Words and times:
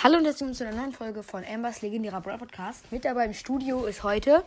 Hallo 0.00 0.16
und 0.16 0.26
herzlich 0.26 0.42
willkommen 0.42 0.54
zu 0.54 0.64
einer 0.64 0.76
neuen 0.76 0.92
Folge 0.92 1.24
von 1.24 1.44
Ambers 1.44 1.82
legendärer 1.82 2.20
Brawl 2.20 2.38
Podcast. 2.38 2.92
Mit 2.92 3.04
dabei 3.04 3.24
im 3.24 3.34
Studio 3.34 3.84
ist 3.84 4.04
heute. 4.04 4.44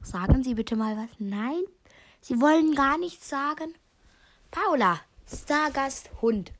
Sagen 0.00 0.42
Sie 0.42 0.54
bitte 0.54 0.76
mal 0.76 0.96
was. 0.96 1.10
Nein, 1.18 1.60
Sie 2.22 2.40
wollen 2.40 2.74
gar 2.74 2.96
nichts 2.96 3.28
sagen. 3.28 3.74
Paula, 4.50 4.98
Stargast 5.30 6.08
Hund. 6.22 6.52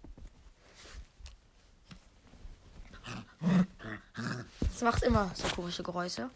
Das 4.61 4.83
macht 4.83 5.03
immer 5.03 5.31
so 5.33 5.49
komische 5.49 5.83
Geräusche. 5.83 6.29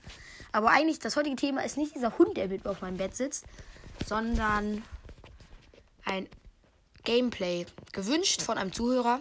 Aber 0.50 0.70
eigentlich, 0.70 0.98
das 0.98 1.14
heutige 1.14 1.36
Thema 1.36 1.62
ist 1.62 1.76
nicht 1.76 1.94
dieser 1.94 2.16
Hund, 2.16 2.38
der 2.38 2.48
mit 2.48 2.66
auf 2.66 2.80
meinem 2.80 2.96
Bett 2.96 3.14
sitzt, 3.14 3.44
sondern 4.06 4.82
ein 6.06 6.26
Gameplay. 7.04 7.66
Gewünscht 7.92 8.40
von 8.40 8.56
einem 8.56 8.72
Zuhörer 8.72 9.20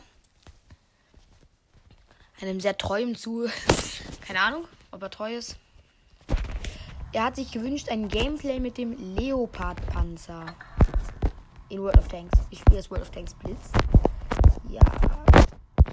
einem 2.43 2.59
sehr 2.59 2.77
treuen 2.77 3.15
zu. 3.15 3.47
Keine 4.21 4.41
Ahnung, 4.41 4.65
ob 4.91 5.01
er 5.01 5.09
treu 5.09 5.35
ist. 5.35 5.57
Er 7.11 7.25
hat 7.25 7.35
sich 7.35 7.51
gewünscht 7.51 7.89
ein 7.89 8.07
Gameplay 8.07 8.59
mit 8.59 8.77
dem 8.77 9.15
Leopard-Panzer 9.15 10.45
in 11.69 11.81
World 11.81 11.97
of 11.97 12.07
Tanks. 12.07 12.39
Ich 12.49 12.59
spiele 12.59 12.77
das 12.77 12.89
World 12.89 13.03
of 13.03 13.11
Tanks 13.11 13.33
Blitz. 13.35 13.71
Ja, 14.67 14.81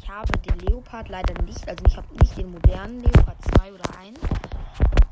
ich 0.00 0.08
habe 0.08 0.32
den 0.38 0.58
Leopard 0.60 1.08
leider 1.08 1.40
nicht. 1.42 1.68
Also 1.68 1.84
ich 1.86 1.96
habe 1.96 2.06
nicht 2.20 2.36
den 2.36 2.50
modernen 2.50 3.00
Leopard 3.00 3.36
2 3.58 3.72
oder 3.72 3.98
1. 3.98 4.18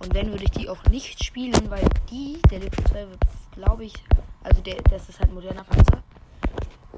Und 0.01 0.15
wenn, 0.15 0.31
würde 0.31 0.45
ich 0.45 0.51
die 0.51 0.69
auch 0.69 0.83
nicht 0.85 1.23
spielen, 1.23 1.71
weil 1.71 1.87
die, 2.11 2.41
der 2.51 2.61
Leopard 2.61 2.89
2 2.89 3.09
wird, 3.09 3.21
glaube 3.53 3.85
ich, 3.85 3.95
also 4.43 4.63
der, 4.63 4.77
das 4.91 5.09
ist 5.09 5.21
halt 5.21 5.31
ein 5.31 5.35
moderner 5.35 5.65
Panzer. 5.65 6.03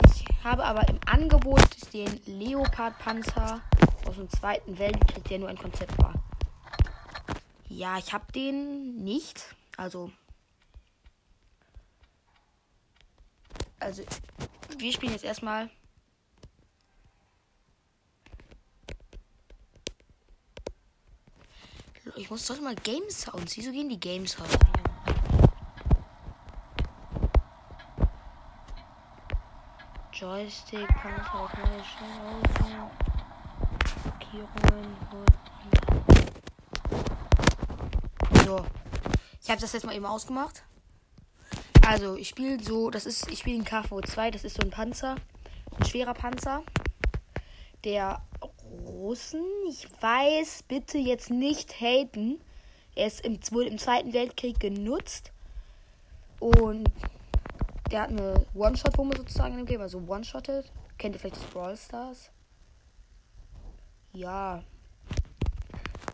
Ich 0.07 0.25
habe 0.45 0.65
aber 0.65 0.89
im 0.89 0.99
Angebot 1.07 1.93
den 1.93 2.21
Leopard-Panzer 2.27 3.61
aus 4.11 4.17
dem 4.17 4.29
Zweiten 4.29 4.77
Weltkrieg, 4.77 5.23
der 5.29 5.39
nur 5.39 5.49
ein 5.49 5.57
Konzept 5.57 5.97
war. 5.99 6.15
Ja, 7.69 7.97
ich 7.97 8.13
habe 8.13 8.31
den 8.33 8.97
nicht. 9.05 9.55
Also. 9.77 10.11
Also, 13.79 14.03
wir 14.79 14.93
spielen 14.93 15.13
jetzt 15.13 15.25
erstmal. 15.25 15.71
Ich 22.17 22.29
muss 22.31 22.47
doch 22.47 22.61
mal 22.61 22.75
Game 22.75 23.09
Sounds. 23.11 23.57
Wieso 23.57 23.71
gehen 23.71 23.89
die 23.89 24.01
Game 24.01 24.27
Sounds? 24.27 24.59
Joystick, 30.13 30.89
Panzer, 30.89 31.49
Markierungen. 34.31 34.97
So. 38.45 38.65
Ich 39.43 39.51
habe 39.51 39.61
das 39.61 39.73
jetzt 39.73 39.85
mal 39.85 39.95
eben 39.95 40.07
ausgemacht. 40.07 40.63
Also, 41.87 42.17
ich 42.17 42.29
spiele 42.29 42.63
so, 42.63 42.91
das 42.91 43.07
ist, 43.07 43.29
ich 43.31 43.41
spiele 43.41 43.57
den 43.57 43.65
KV 43.65 44.01
2, 44.03 44.31
das 44.31 44.45
ist 44.45 44.57
so 44.57 44.63
ein 44.63 44.71
Panzer. 44.71 45.17
Ein 45.79 45.87
schwerer 45.87 46.15
Panzer. 46.15 46.63
Der 47.85 48.23
Russen, 48.87 49.45
ich 49.69 49.89
weiß, 50.01 50.65
bitte 50.69 50.99
jetzt 50.99 51.31
nicht 51.31 51.81
haten. 51.81 52.41
Er 52.95 53.07
ist 53.07 53.23
im, 53.23 53.41
wohl 53.51 53.67
im 53.67 53.79
Zweiten 53.79 54.13
Weltkrieg 54.13 54.61
genutzt. 54.61 55.33
Und 56.39 56.89
der 57.91 58.03
hat 58.03 58.11
eine 58.11 58.47
One-Shot-Wumme 58.55 59.17
sozusagen 59.17 59.55
in 59.55 59.59
dem 59.61 59.67
Game, 59.67 59.81
also 59.81 59.99
One-Shotted. 59.99 60.71
Kennt 60.99 61.17
ihr 61.17 61.19
vielleicht 61.19 61.37
das 61.37 61.45
Brawl 61.45 61.77
Stars? 61.77 62.31
Ja. 64.21 64.63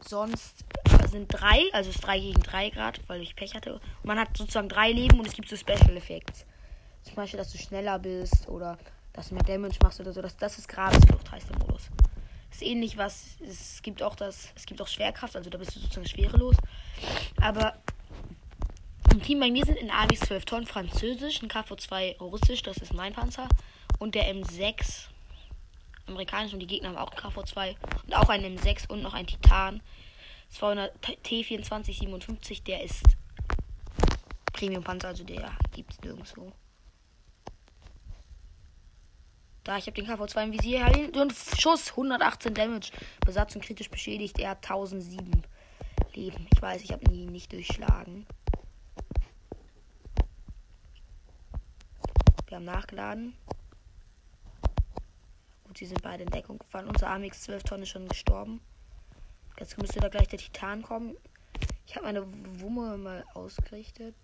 Sonst 0.09 0.65
sind 1.11 1.27
drei, 1.27 1.63
also 1.73 1.91
es 1.91 1.97
ist 1.97 2.05
drei 2.07 2.21
gegen 2.21 2.41
drei 2.41 2.71
Grad, 2.71 3.01
weil 3.09 3.21
ich 3.21 3.35
Pech 3.35 3.57
hatte. 3.57 3.75
Und 3.75 4.05
man 4.05 4.21
hat 4.21 4.37
sozusagen 4.37 4.69
drei 4.69 4.93
Leben 4.93 5.19
und 5.19 5.27
es 5.27 5.35
gibt 5.35 5.49
so 5.49 5.57
Special 5.57 5.97
Effects. 5.97 6.47
Zum 7.03 7.17
Beispiel, 7.17 7.39
dass 7.39 7.51
du 7.51 7.59
schneller 7.59 7.99
bist 7.99 8.49
oder 8.49 8.79
dass 9.13 9.31
du 9.31 9.35
mehr 9.35 9.43
Damage 9.43 9.79
machst 9.83 9.99
oder 9.99 10.13
so. 10.13 10.23
Das, 10.23 10.37
das 10.37 10.57
ist 10.57 10.69
Grabesflucht, 10.69 11.33
heißt 11.33 11.51
der 11.51 11.59
Modus. 11.59 11.89
Ist 12.53 12.63
ähnlich 12.63 12.97
was. 12.97 13.39
Es 13.45 13.83
gibt 13.83 14.01
auch 14.05 14.15
das. 14.15 14.51
Es 14.55 14.67
gibt 14.67 14.81
auch 14.81 14.89
Schwerkraft, 14.89 15.35
also 15.35 15.51
da 15.51 15.59
bist 15.59 15.75
du 15.75 15.81
sozusagen 15.81 16.07
schwerelos. 16.07 16.55
Aber 17.41 17.77
im 19.11 19.21
Team 19.21 19.41
bei 19.41 19.51
mir 19.51 19.65
sind 19.65 19.79
in 19.79 19.91
AWs 19.91 20.21
12 20.21 20.45
Tonnen 20.45 20.67
Französisch, 20.69 21.43
ein 21.43 21.49
KV2 21.49 22.19
Russisch, 22.19 22.63
das 22.63 22.77
ist 22.77 22.95
mein 22.95 23.15
Panzer. 23.15 23.49
Und 23.99 24.15
der 24.15 24.33
M6 24.33 25.09
amerikanisch 26.07 26.53
und 26.53 26.61
die 26.61 26.67
Gegner 26.67 26.91
haben 26.91 26.99
auch 26.99 27.13
ein 27.13 27.19
KV2 27.19 27.77
und 28.05 28.15
auch 28.15 28.29
einen 28.29 28.59
M6 28.59 28.89
und 28.89 29.03
noch 29.03 29.15
ein 29.15 29.27
Titan. 29.27 29.81
200 30.51 30.93
T2457, 31.25 32.63
der 32.63 32.85
ist 32.85 33.03
Premium 34.53 34.85
Panzer, 34.85 35.09
also 35.09 35.25
der 35.25 35.51
gibt 35.73 35.93
es 35.93 36.01
nirgendwo. 36.01 36.53
Da, 39.65 39.77
ich 39.79 39.87
habe 39.87 40.01
den 40.01 40.07
KV2 40.07 40.45
im 40.45 40.53
Visier. 40.53 40.87
Und 41.21 41.35
Schuss, 41.59 41.91
118 41.91 42.55
Damage. 42.55 42.93
Besatzung 43.25 43.61
kritisch 43.61 43.91
beschädigt. 43.91 44.39
Er 44.39 44.51
hat 44.51 44.59
1007 44.59 45.43
Leben. 46.15 46.47
Ich 46.55 46.63
weiß, 46.63 46.83
ich 46.83 46.93
habe 46.93 47.05
ihn 47.13 47.33
nicht 47.33 47.53
durchschlagen. 47.53 48.27
Wir 52.47 52.57
haben 52.59 52.65
nachgeladen. 52.65 53.35
Sie 55.77 55.85
sind 55.85 56.01
beide 56.01 56.23
in 56.23 56.31
Deckung 56.31 56.59
gefallen. 56.59 56.89
Unser 56.89 57.11
AMX 57.11 57.43
12 57.43 57.63
Tonnen 57.65 57.83
ist 57.83 57.91
schon 57.91 58.09
gestorben. 58.09 58.61
Jetzt 59.59 59.77
müsste 59.77 60.01
da 60.01 60.09
gleich 60.09 60.29
der 60.29 60.39
Titan 60.39 60.83
kommen. 60.83 61.17
Ich 61.87 61.95
habe 61.97 62.07
meine 62.07 62.27
Wumme 62.61 62.97
mal 62.97 63.25
ausgerichtet. 63.35 64.15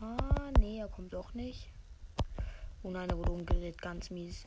Ah, 0.00 0.50
nee, 0.58 0.78
er 0.78 0.88
kommt 0.88 1.12
doch 1.12 1.34
nicht. 1.34 1.70
Oh 2.82 2.90
nein, 2.90 3.08
er 3.08 3.16
wurde 3.16 3.30
umgedreht. 3.30 3.80
Ganz 3.80 4.10
mies. 4.10 4.44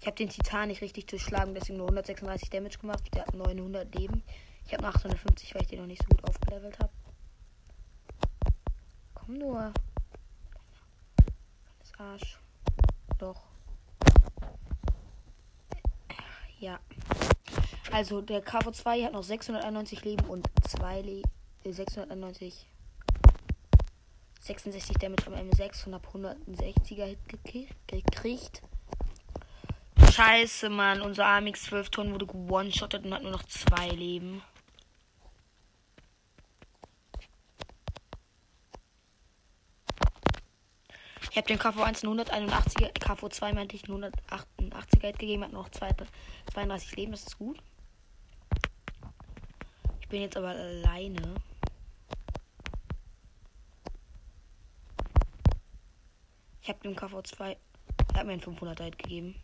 Ich 0.00 0.06
habe 0.06 0.16
den 0.16 0.28
Titan 0.28 0.68
nicht 0.68 0.80
richtig 0.80 1.06
durchschlagen, 1.06 1.54
deswegen 1.54 1.78
nur 1.78 1.86
136 1.86 2.50
Damage 2.50 2.78
gemacht. 2.78 3.04
Der 3.14 3.26
hat 3.26 3.34
900 3.34 3.94
Leben. 3.94 4.24
Ich 4.70 4.74
habe 4.76 4.86
850, 4.86 5.52
weil 5.52 5.62
ich 5.62 5.68
den 5.68 5.80
noch 5.80 5.86
nicht 5.88 6.00
so 6.00 6.08
gut 6.10 6.22
aufgelevelt 6.22 6.78
habe. 6.78 6.92
Komm 9.14 9.34
nur. 9.34 9.72
Das 11.80 11.98
Arsch. 11.98 12.38
Doch. 13.18 13.42
Ja. 16.60 16.78
Also 17.90 18.20
der 18.20 18.44
KV2 18.44 19.06
hat 19.06 19.12
noch 19.12 19.24
691 19.24 20.04
Leben 20.04 20.24
und 20.26 20.46
2 20.68 21.00
Le 21.00 21.22
äh, 21.64 21.72
691 21.72 22.68
66 24.38 24.98
Damage 24.98 25.26
am 25.26 25.34
M6 25.34 25.86
und 25.86 25.94
hab 25.94 26.06
160er 26.14 27.06
Hit 27.06 27.18
gekriegt. 27.88 28.62
Scheiße, 30.12 30.68
Mann. 30.70 31.00
Unser 31.00 31.26
AMX 31.26 31.64
12 31.64 31.90
Tonnen 31.90 32.12
wurde 32.12 32.32
one-shottet 32.32 33.04
und 33.04 33.14
hat 33.14 33.24
nur 33.24 33.32
noch 33.32 33.42
zwei 33.42 33.88
Leben. 33.88 34.42
Ich 41.30 41.36
habe 41.36 41.46
dem 41.46 41.58
KV1 41.58 42.02
181er, 42.02 42.92
KV2 42.98 43.54
meinte 43.54 43.76
ich 43.76 43.84
188er 43.84 45.12
gegeben, 45.12 45.44
hat 45.44 45.52
noch 45.52 45.68
32 45.68 46.96
Leben, 46.96 47.12
das 47.12 47.22
ist 47.22 47.38
gut. 47.38 47.62
Ich 50.00 50.08
bin 50.08 50.22
jetzt 50.22 50.36
aber 50.36 50.48
alleine. 50.48 51.36
Ich 56.62 56.68
habe 56.68 56.80
dem 56.80 56.96
KV2, 56.96 57.56
er 58.12 58.18
hat 58.18 58.26
mir 58.26 58.32
einen 58.32 58.42
500er 58.42 58.90
gegeben. 58.90 59.40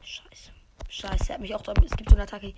Scheiße. 0.00 0.50
Scheiße, 0.88 1.28
er 1.28 1.34
hat 1.34 1.40
mich 1.42 1.54
auch, 1.54 1.60
es 1.60 1.96
gibt 1.96 2.08
so 2.08 2.16
eine 2.16 2.22
Attacke, 2.22 2.54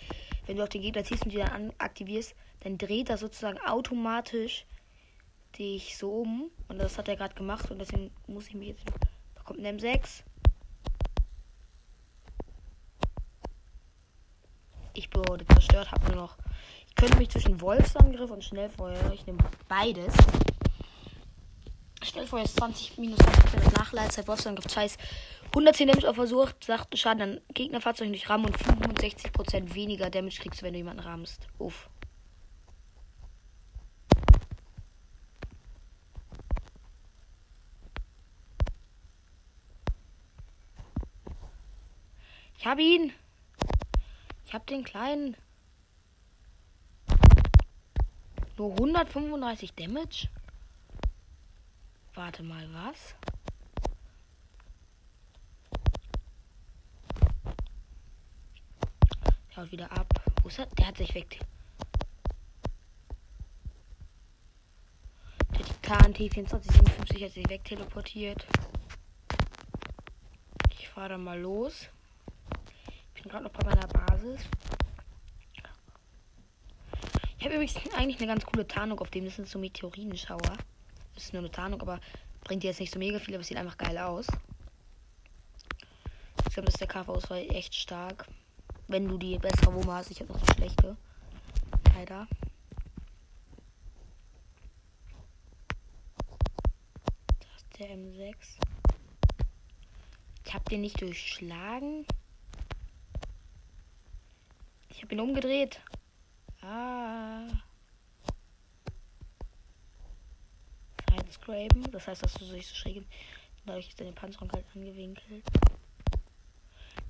wenn 0.46 0.56
du 0.56 0.62
auf 0.62 0.68
den 0.68 0.82
Gegner 0.82 1.02
ziehst 1.02 1.24
und 1.24 1.32
die 1.32 1.38
dann 1.38 1.72
aktivierst, 1.78 2.36
dann 2.60 2.78
dreht 2.78 3.10
er 3.10 3.18
sozusagen 3.18 3.58
automatisch 3.58 4.64
dich 5.58 5.96
so 5.96 6.22
um. 6.22 6.50
Und 6.68 6.78
das 6.78 6.98
hat 6.98 7.08
er 7.08 7.16
gerade 7.16 7.34
gemacht 7.34 7.70
und 7.70 7.78
deswegen 7.78 8.10
muss 8.26 8.48
ich 8.48 8.54
mich 8.54 8.68
jetzt. 8.68 8.84
Da 9.34 9.42
kommt 9.42 9.64
ein 9.64 9.78
M6. 9.78 10.22
Ich 14.94 15.08
wurde 15.14 15.46
zerstört, 15.46 15.90
hab 15.90 16.06
nur 16.08 16.16
noch. 16.16 16.36
Ich 16.86 16.94
könnte 16.94 17.16
mich 17.16 17.30
zwischen 17.30 17.60
Wolfsangriff 17.60 18.30
und 18.30 18.44
Schnellfeuer. 18.44 19.12
Ich 19.12 19.26
nehme 19.26 19.38
beides. 19.68 20.14
Schnellfeuer 22.02 22.44
ist 22.44 22.56
20 22.56 22.98
minus 22.98 23.18
20 23.18 23.72
Nachleitzeit. 23.72 24.28
Wolfsangriff 24.28 24.66
2 24.66 24.84
ist 24.84 25.00
110 25.46 25.88
Damage 25.88 26.08
auf 26.08 26.16
Versuch, 26.16 26.50
sagt 26.62 26.98
Schaden 26.98 27.22
an 27.22 27.40
Gegnerfahrzeugen 27.54 28.12
durch 28.12 28.28
Rammen 28.28 28.46
und 28.46 28.58
65% 28.58 29.74
weniger 29.74 30.10
Damage 30.10 30.40
kriegst 30.40 30.60
du, 30.60 30.66
wenn 30.66 30.72
du 30.72 30.78
jemanden 30.78 31.00
rammst. 31.00 31.46
Uff. 31.58 31.88
Ich 42.62 42.68
hab 42.68 42.78
ihn. 42.78 43.12
Ich 44.46 44.54
hab 44.54 44.64
den 44.68 44.84
kleinen. 44.84 45.36
Nur 48.56 48.70
135 48.70 49.74
Damage? 49.74 50.28
Warte 52.14 52.44
mal, 52.44 52.72
was? 52.72 53.16
Haut 59.56 59.72
wieder 59.72 59.90
ab. 59.90 60.22
Wo 60.44 60.48
ist 60.48 60.60
er? 60.60 60.66
Der 60.66 60.86
hat 60.86 60.98
sich 60.98 61.12
weg. 61.16 61.40
Der 65.50 65.66
Titan 65.66 66.14
T2457 66.14 67.24
hat 67.24 67.32
sich 67.32 67.48
wegteleportiert. 67.48 68.46
Ich 70.70 70.88
fahre 70.90 71.18
mal 71.18 71.40
los. 71.40 71.88
Gerade 73.32 73.44
noch 73.44 73.52
bei 73.52 73.64
meiner 73.64 73.86
Basis. 73.86 74.42
Ich 77.38 77.46
habe 77.46 77.54
übrigens 77.54 77.76
eigentlich 77.96 78.18
eine 78.18 78.26
ganz 78.26 78.44
coole 78.44 78.68
Tarnung 78.68 78.98
auf 78.98 79.08
dem. 79.08 79.24
Das 79.24 79.36
sind 79.36 79.48
so 79.48 79.58
Meteoritenschauer. 79.58 80.58
Das 81.14 81.24
ist 81.24 81.32
nur 81.32 81.40
eine 81.40 81.50
Tarnung, 81.50 81.80
aber 81.80 81.98
bringt 82.44 82.62
jetzt 82.62 82.78
nicht 82.78 82.92
so 82.92 82.98
mega 82.98 83.18
viel, 83.18 83.34
aber 83.34 83.42
sieht 83.42 83.56
einfach 83.56 83.78
geil 83.78 83.96
aus. 83.96 84.26
Ich 86.46 86.52
glaube, 86.52 86.66
dass 86.66 86.78
der 86.78 86.88
KV-Auswahl 86.88 87.46
echt 87.48 87.74
stark. 87.74 88.28
Wenn 88.86 89.08
du 89.08 89.16
die 89.16 89.38
bessere 89.38 89.72
Wumme 89.72 89.94
hast. 89.94 90.10
Ich 90.10 90.20
habe 90.20 90.30
noch 90.30 90.42
die 90.42 90.52
schlechte. 90.52 90.98
Leider. 91.94 92.28
Das 97.38 97.56
ist 97.56 97.78
der 97.78 97.96
M6. 97.96 98.34
Ich 100.44 100.52
habe 100.52 100.64
den 100.68 100.82
nicht 100.82 101.00
durchschlagen. 101.00 102.04
Ihn 105.12 105.20
umgedreht. 105.20 105.78
Ah. 106.62 107.46
Sidescrapen. 111.10 111.82
Das 111.92 112.08
heißt, 112.08 112.24
dass 112.24 112.32
du 112.32 112.46
sich 112.46 112.66
so 112.66 112.74
schräg. 112.74 113.04
Dadurch 113.66 113.90
ist 113.90 114.00
deine 114.00 114.12
Panzerung 114.12 114.50
halt 114.52 114.64
angewinkelt. 114.74 115.44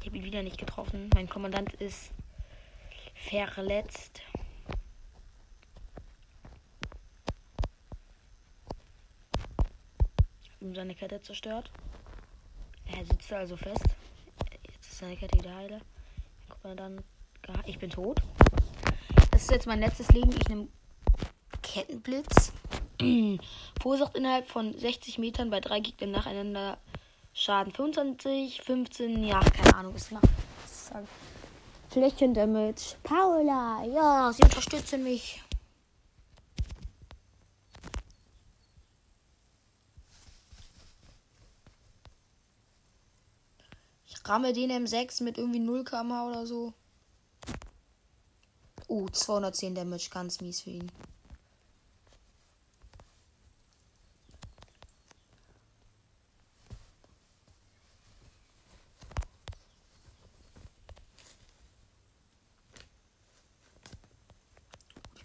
Ich 0.01 0.07
habe 0.09 0.17
ihn 0.17 0.25
wieder 0.25 0.43
nicht 0.43 0.59
getroffen. 0.59 1.11
Mein 1.15 1.29
Kommandant 1.29 1.75
ist 1.75 2.11
verletzt. 3.15 4.21
Ich 10.43 10.51
habe 10.57 10.65
ihm 10.65 10.75
seine 10.75 10.97
Kette 10.97 11.23
zerstört. 11.23 11.71
Er 12.87 13.07
sitzt 13.07 13.33
also 13.33 13.57
fest. 13.57 13.87
Jetzt 14.73 14.91
ist 14.91 14.99
seine 14.99 15.17
Kette 15.17 15.39
wieder 15.39 15.55
heile. 15.55 15.81
Kommandant. 16.49 17.05
Ich 17.67 17.79
bin 17.79 17.91
tot. 17.91 18.21
Das 19.31 19.43
ist 19.43 19.51
jetzt 19.51 19.67
mein 19.67 19.81
letztes 19.81 20.09
Leben. 20.13 20.31
Ich 20.41 20.49
nehme 20.49 20.69
Kettenblitz. 21.63 22.53
Verursacht 23.81 24.17
innerhalb 24.17 24.49
von 24.49 24.77
60 24.77 25.19
Metern 25.19 25.51
bei 25.51 25.61
drei 25.61 25.81
Gegnern 25.81 26.11
nacheinander 26.13 26.79
Schaden 27.35 27.73
25, 27.73 28.61
15, 28.61 29.25
ja, 29.25 29.41
keine 29.41 29.75
Ahnung, 29.75 29.95
ist 29.95 30.13
nach. 30.13 30.21
Flächendamage. 31.89 32.97
Paula, 33.03 33.85
ja, 33.85 34.33
sie 34.33 34.43
unterstützen 34.43 35.03
mich. 35.03 35.43
Ich 44.07 44.29
ramme 44.29 44.53
den 44.53 44.71
M6 44.71 45.23
mit 45.23 45.39
irgendwie 45.39 45.59
0 45.59 45.85
km 45.85 46.13
oder 46.29 46.47
so. 46.47 46.75
Oh, 48.95 49.09
210 49.09 49.75
Damage, 49.75 50.11
ganz 50.11 50.43
mies 50.43 50.61
für 50.61 50.69
ihn. 50.69 50.93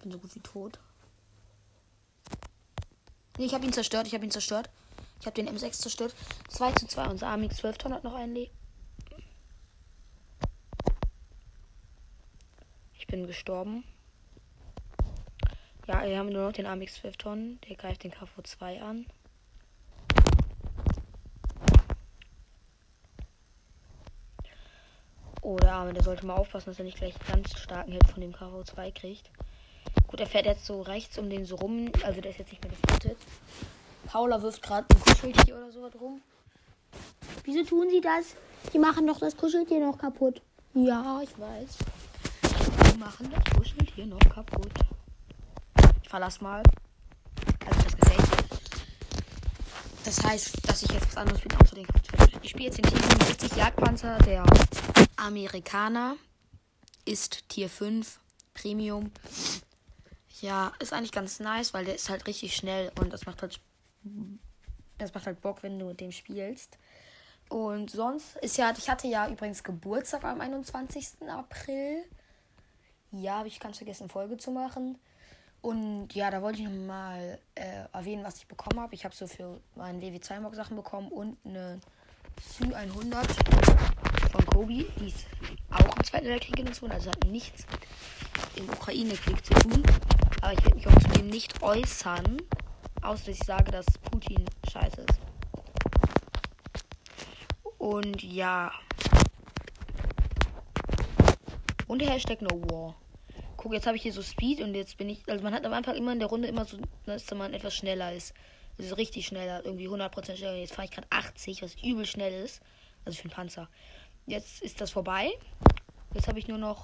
bin 0.01 0.13
so 0.13 0.19
gut 0.19 0.33
wie 0.33 0.39
tot. 0.39 0.79
Nee, 3.37 3.47
ich 3.47 3.53
habe 3.53 3.65
ihn 3.65 3.73
zerstört. 3.73 4.07
Ich 4.07 4.13
habe 4.13 4.23
ihn 4.23 4.31
zerstört. 4.31 4.69
Ich 5.19 5.25
habe 5.25 5.35
den 5.35 5.49
M6 5.49 5.73
zerstört. 5.73 6.15
2 6.47 6.71
zu 6.71 6.87
2. 6.87 7.09
Unser 7.09 7.27
Amix 7.27 7.57
12 7.57 7.77
Ton 7.77 7.93
hat 7.93 8.05
noch 8.05 8.13
ein 8.13 8.33
Leben. 8.33 8.66
Ich 13.07 13.11
bin 13.11 13.25
gestorben. 13.25 13.85
Ja, 15.87 16.05
wir 16.05 16.19
haben 16.19 16.27
nur 16.27 16.43
noch 16.43 16.51
den 16.51 16.65
Amix 16.65 16.95
12 16.95 17.15
Tonnen. 17.15 17.59
Der 17.61 17.77
greift 17.77 18.03
den 18.03 18.11
KV2 18.11 18.81
an. 18.81 19.05
Oh, 25.41 25.55
der 25.55 25.71
Arme, 25.71 25.93
der 25.93 26.03
sollte 26.03 26.25
mal 26.25 26.35
aufpassen, 26.35 26.65
dass 26.65 26.79
er 26.79 26.83
nicht 26.83 26.97
gleich 26.97 27.15
ganz 27.31 27.57
starken 27.57 27.93
Hit 27.93 28.05
von 28.07 28.19
dem 28.19 28.33
KV2 28.33 28.91
kriegt. 28.91 29.31
Gut, 30.07 30.19
er 30.19 30.27
fährt 30.27 30.45
jetzt 30.45 30.65
so 30.65 30.81
rechts 30.81 31.17
um 31.17 31.29
den 31.29 31.45
so 31.45 31.55
rum. 31.55 31.89
Also 32.03 32.19
der 32.19 32.31
ist 32.31 32.39
jetzt 32.39 32.51
nicht 32.51 32.61
mehr 32.61 32.71
gesplittet. 32.71 33.17
Paula 34.07 34.41
wirft 34.41 34.61
gerade 34.61 34.85
ein 34.93 34.99
Kuscheltier 34.99 35.55
oder 35.55 35.71
so 35.71 35.87
rum. 35.87 36.21
Wieso 37.45 37.63
tun 37.63 37.89
sie 37.89 38.01
das? 38.01 38.35
Die 38.73 38.79
machen 38.79 39.07
doch 39.07 39.19
das 39.19 39.37
Kuscheltier 39.37 39.79
noch 39.79 39.97
kaputt. 39.97 40.41
Ja, 40.73 41.21
ich 41.23 41.39
weiß. 41.39 41.77
Machen 42.97 43.29
das 43.29 43.43
Kuscheltier 43.53 44.07
noch 44.07 44.19
kaputt. 44.19 44.71
Ich 46.01 46.09
verlass 46.09 46.41
mal. 46.41 46.63
Also 47.63 47.81
das 47.83 47.95
gefällt 47.95 48.19
mir. 48.19 48.59
Das 50.03 50.23
heißt, 50.23 50.67
dass 50.67 50.81
ich 50.81 50.91
jetzt 50.91 51.07
was 51.09 51.17
anderes 51.17 51.39
spiele, 51.39 51.59
außer 51.59 51.75
den 51.75 51.87
Ich 52.41 52.49
spiele 52.49 52.65
jetzt 52.65 52.77
den 52.79 52.85
Tier 52.85 53.25
60 53.27 53.55
Jagdpanzer. 53.55 54.17
Der 54.19 54.43
Amerikaner 55.15 56.15
ist 57.05 57.47
Tier 57.49 57.69
5 57.69 58.19
Premium. 58.55 59.11
Ja, 60.41 60.73
ist 60.79 60.91
eigentlich 60.91 61.11
ganz 61.11 61.39
nice, 61.39 61.75
weil 61.75 61.85
der 61.85 61.93
ist 61.93 62.09
halt 62.09 62.25
richtig 62.25 62.55
schnell 62.55 62.91
und 62.99 63.13
das 63.13 63.27
macht 63.27 63.43
halt 63.43 63.61
das 64.97 65.13
macht 65.13 65.27
halt 65.27 65.41
Bock, 65.41 65.61
wenn 65.61 65.77
du 65.77 65.85
mit 65.85 65.99
dem 65.99 66.11
spielst. 66.11 66.79
Und 67.49 67.91
sonst 67.91 68.37
ist 68.37 68.57
ja, 68.57 68.73
ich 68.75 68.89
hatte 68.89 69.07
ja 69.07 69.29
übrigens 69.29 69.63
Geburtstag 69.63 70.23
am 70.23 70.41
21. 70.41 71.09
April. 71.29 72.03
Ja, 73.11 73.39
habe 73.39 73.47
ich 73.47 73.59
ganz 73.59 73.77
vergessen, 73.77 74.09
Folge 74.09 74.37
zu 74.37 74.51
machen. 74.51 74.97
Und 75.61 76.13
ja, 76.13 76.29
da 76.29 76.41
wollte 76.41 76.61
ich 76.61 76.67
nochmal 76.67 77.39
äh, 77.55 77.85
erwähnen, 77.91 78.23
was 78.23 78.37
ich 78.37 78.47
bekommen 78.47 78.79
habe. 78.79 78.93
Ich 78.95 79.05
habe 79.05 79.15
so 79.15 79.27
für 79.27 79.59
meinen 79.75 80.01
WW 80.01 80.19
2 80.19 80.39
Mock 80.39 80.55
Sachen 80.55 80.75
bekommen 80.75 81.09
und 81.09 81.37
eine 81.45 81.79
Sü 82.41 82.73
100 82.73 83.27
von 84.31 84.45
Kobi. 84.45 84.85
Die 84.99 85.07
ist 85.07 85.25
auch 85.71 85.95
im 85.95 86.03
Zweiten 86.03 86.27
Weltkrieg 86.27 86.55
genutzt 86.57 86.81
worden, 86.81 86.93
also 86.93 87.09
hat 87.09 87.25
nichts 87.25 87.65
im 88.55 88.69
Ukraine-Krieg 88.69 89.45
zu 89.45 89.53
tun. 89.55 89.83
Aber 90.41 90.53
ich 90.53 90.63
werde 90.63 90.75
mich 90.75 90.87
auch 90.87 91.01
zu 91.01 91.07
dem 91.09 91.27
nicht 91.27 91.61
äußern. 91.63 92.37
Außer 93.01 93.25
dass 93.25 93.27
ich 93.27 93.43
sage, 93.43 93.71
dass 93.71 93.85
Putin 94.11 94.45
scheiße 94.69 95.01
ist. 95.01 95.19
Und 97.77 98.21
ja. 98.21 98.71
Und 101.87 102.01
Hashtag 102.01 102.41
No 102.41 102.61
War. 102.69 102.95
Guck, 103.55 103.73
jetzt 103.73 103.87
habe 103.87 103.95
ich 103.97 104.03
hier 104.03 104.13
so 104.13 104.21
Speed 104.21 104.61
und 104.61 104.75
jetzt 104.75 104.97
bin 104.97 105.09
ich. 105.09 105.27
Also 105.27 105.43
man 105.43 105.53
hat 105.53 105.65
am 105.65 105.73
Anfang 105.73 105.95
immer 105.95 106.13
in 106.13 106.19
der 106.19 106.27
Runde 106.27 106.47
immer 106.47 106.65
so, 106.65 106.77
dass 107.05 107.29
man 107.31 107.53
etwas 107.53 107.75
schneller 107.75 108.13
ist. 108.13 108.33
Also 108.77 108.95
richtig 108.95 109.25
schneller, 109.25 109.65
irgendwie 109.65 109.87
100% 109.87 110.35
schneller. 110.35 110.55
Jetzt 110.55 110.75
fahre 110.75 110.85
ich 110.85 110.91
gerade 110.91 111.07
80, 111.09 111.61
was 111.63 111.75
übel 111.81 112.05
schnell 112.05 112.43
ist. 112.43 112.61
Also 113.05 113.17
für 113.17 113.23
einen 113.23 113.31
Panzer. 113.31 113.69
Jetzt 114.25 114.61
ist 114.61 114.81
das 114.81 114.91
vorbei. 114.91 115.31
Jetzt 116.13 116.27
habe 116.27 116.39
ich 116.39 116.47
nur 116.47 116.57
noch 116.57 116.83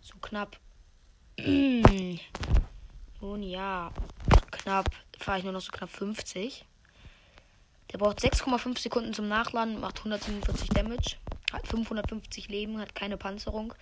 so 0.00 0.14
knapp 0.20 0.58
Nun 3.20 3.42
ja, 3.42 3.90
knapp, 4.50 4.90
fahre 5.18 5.38
ich 5.38 5.44
nur 5.44 5.52
noch 5.52 5.62
so 5.62 5.72
knapp 5.72 5.88
50. 5.88 6.64
Der 7.90 7.98
braucht 7.98 8.20
6,5 8.20 8.78
Sekunden 8.78 9.14
zum 9.14 9.28
Nachladen, 9.28 9.80
macht 9.80 9.98
147 9.98 10.68
Damage, 10.68 11.16
hat 11.52 11.66
550 11.66 12.48
Leben, 12.48 12.78
hat 12.78 12.94
keine 12.94 13.16
Panzerung. 13.16 13.74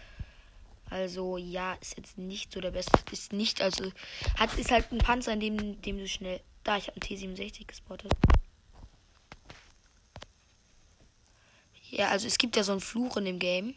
Also 0.91 1.37
ja, 1.37 1.75
ist 1.75 1.97
jetzt 1.97 2.19
nicht 2.19 2.53
so 2.53 2.61
der 2.61 2.73
beste. 2.73 2.99
Ist 3.13 3.33
nicht, 3.33 3.63
also 3.63 3.93
hat 4.39 4.59
ist 4.59 4.73
halt 4.73 4.91
ein 4.91 4.99
Panzer, 4.99 5.33
in 5.33 5.41
dem, 5.41 5.83
dem 5.83 5.99
du 5.99 6.09
schnell. 6.09 6.41
Da, 6.65 6.77
ich 6.77 6.89
habe 6.89 7.01
einen 7.01 7.37
T67 7.37 7.67
gespottet. 7.67 8.13
Ja, 11.91 12.09
also 12.09 12.27
es 12.27 12.39
gibt 12.39 12.57
ja 12.57 12.65
so 12.65 12.73
einen 12.73 12.81
Fluch 12.81 13.17
in 13.17 13.25
dem 13.25 13.39
Game. 13.39 13.75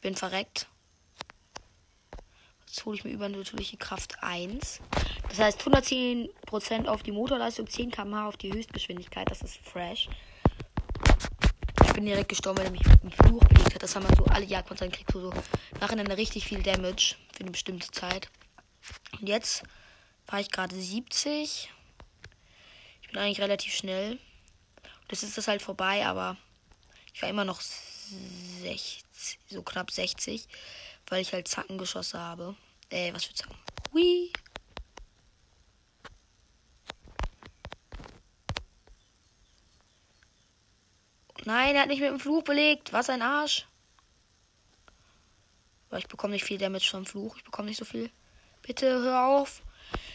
Bin 0.00 0.16
verreckt. 0.16 0.66
Jetzt 2.66 2.84
hole 2.84 2.96
ich 2.96 3.04
mir 3.04 3.10
übernatürliche 3.10 3.76
Kraft 3.76 4.22
1. 4.22 4.80
Das 5.28 5.38
heißt 5.38 5.62
110% 5.62 6.86
auf 6.86 7.02
die 7.02 7.12
Motorleistung, 7.12 7.66
10 7.66 7.90
km 7.90 8.14
auf 8.14 8.36
die 8.36 8.52
Höchstgeschwindigkeit. 8.52 9.30
Das 9.30 9.42
ist 9.42 9.56
fresh 9.58 10.08
bin 11.98 12.06
direkt 12.06 12.28
gestorben, 12.28 12.58
weil 12.58 12.66
er 12.66 12.70
mich 12.70 12.86
mit 12.86 13.02
dem 13.02 13.10
Fluch 13.10 13.44
belegt 13.46 13.74
hat. 13.74 13.82
Das 13.82 13.96
haben 13.96 14.08
wir 14.08 14.14
so 14.14 14.24
alle 14.26 14.44
Jagdmonster, 14.44 14.86
dann 14.86 14.94
kriegst 14.94 15.12
du 15.12 15.20
so 15.20 15.32
nacheinander 15.80 16.16
richtig 16.16 16.46
viel 16.46 16.62
Damage 16.62 17.16
für 17.34 17.40
eine 17.40 17.50
bestimmte 17.50 17.90
Zeit. 17.90 18.28
Und 19.18 19.28
jetzt 19.28 19.64
war 20.26 20.38
ich 20.38 20.48
gerade 20.48 20.76
70. 20.76 21.70
Ich 23.02 23.08
bin 23.08 23.18
eigentlich 23.18 23.40
relativ 23.40 23.74
schnell. 23.74 24.20
Das 25.08 25.24
ist 25.24 25.36
das 25.38 25.48
halt 25.48 25.60
vorbei, 25.60 26.06
aber 26.06 26.36
ich 27.14 27.20
war 27.20 27.30
immer 27.30 27.44
noch 27.44 27.60
60, 27.60 29.04
so 29.50 29.62
knapp 29.64 29.90
60, 29.90 30.46
weil 31.08 31.22
ich 31.22 31.32
halt 31.32 31.48
Zacken 31.48 31.78
geschossen 31.78 32.20
habe. 32.20 32.54
Äh, 32.90 33.12
was 33.12 33.24
für 33.24 33.34
Zacken? 33.34 33.56
Whee! 33.92 34.30
Nein, 41.44 41.74
er 41.74 41.82
hat 41.82 41.88
nicht 41.88 42.00
mit 42.00 42.10
dem 42.10 42.20
Fluch 42.20 42.42
belegt. 42.42 42.92
Was 42.92 43.10
ein 43.10 43.22
Arsch. 43.22 43.66
Aber 45.88 45.98
ich 45.98 46.06
bekomme 46.08 46.34
nicht 46.34 46.44
viel 46.44 46.58
Damage 46.58 46.90
vom 46.90 47.06
Fluch. 47.06 47.36
Ich 47.36 47.44
bekomme 47.44 47.68
nicht 47.68 47.78
so 47.78 47.84
viel. 47.84 48.10
Bitte 48.62 48.86
hör 48.86 49.26
auf. 49.26 49.62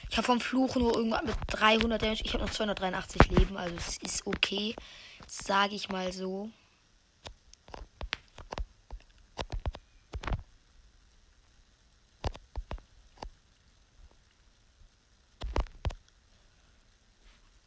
Ich 0.10 0.18
habe 0.18 0.26
vom 0.26 0.40
Fluch 0.40 0.76
nur 0.76 0.96
irgendwann 0.96 1.26
mit 1.26 1.36
300 1.48 2.02
Damage. 2.02 2.24
Ich 2.24 2.34
habe 2.34 2.44
noch 2.44 2.52
283 2.52 3.32
Leben, 3.32 3.58
also 3.58 3.76
es 3.76 3.98
ist 3.98 4.28
okay. 4.28 4.76
Sage 5.28 5.76
ich 5.76 5.90
mal 5.90 6.14
so. 6.14 6.52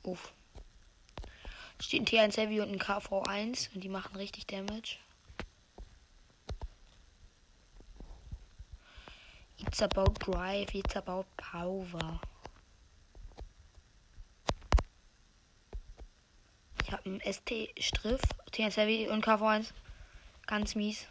Uff. 0.04 0.35
Steht 1.80 2.00
ein 2.00 2.30
T1 2.30 2.36
Heavy 2.36 2.60
und 2.60 2.70
ein 2.70 2.78
KV1 2.78 3.74
und 3.74 3.84
die 3.84 3.88
machen 3.88 4.16
richtig 4.16 4.46
Damage. 4.46 4.98
It's 9.58 9.82
about 9.82 10.14
drive, 10.20 10.74
it's 10.74 10.96
about 10.96 11.26
power. 11.36 12.20
Ich 16.82 16.92
habe 16.92 17.04
einen 17.04 17.20
ST-Striff, 17.20 18.20
TNS 18.52 18.76
Heavy 18.76 19.08
und 19.08 19.24
KV1. 19.26 19.72
Ganz 20.46 20.74
mies. 20.76 21.06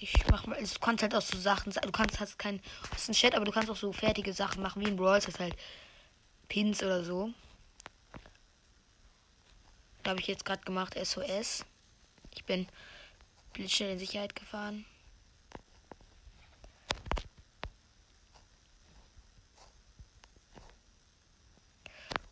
Ich 0.00 0.26
mach 0.28 0.46
mal. 0.46 0.60
Du 0.60 0.80
kannst 0.80 1.02
halt 1.04 1.14
auch 1.14 1.22
so 1.22 1.38
Sachen. 1.38 1.72
Du 1.72 1.92
kannst 1.92 2.18
hast 2.18 2.36
kein. 2.36 2.60
Hast 2.90 3.08
ein 3.08 3.12
Chat, 3.12 3.36
aber 3.36 3.44
du 3.44 3.52
kannst 3.52 3.70
auch 3.70 3.76
so 3.76 3.92
fertige 3.92 4.32
Sachen 4.32 4.60
machen, 4.60 4.82
wie 4.82 4.88
in 4.88 4.96
Brawl 4.96 5.22
Stars 5.22 5.38
halt. 5.38 5.56
Pins 6.48 6.82
oder 6.82 7.04
so. 7.04 7.30
Da 10.02 10.10
habe 10.10 10.20
ich 10.20 10.26
jetzt 10.26 10.44
gerade 10.44 10.62
gemacht 10.64 10.94
SOS. 10.94 11.64
Ich 12.34 12.44
bin 12.44 12.66
blitzschnell 13.52 13.92
in 13.92 13.98
Sicherheit 13.98 14.34
gefahren. 14.34 14.84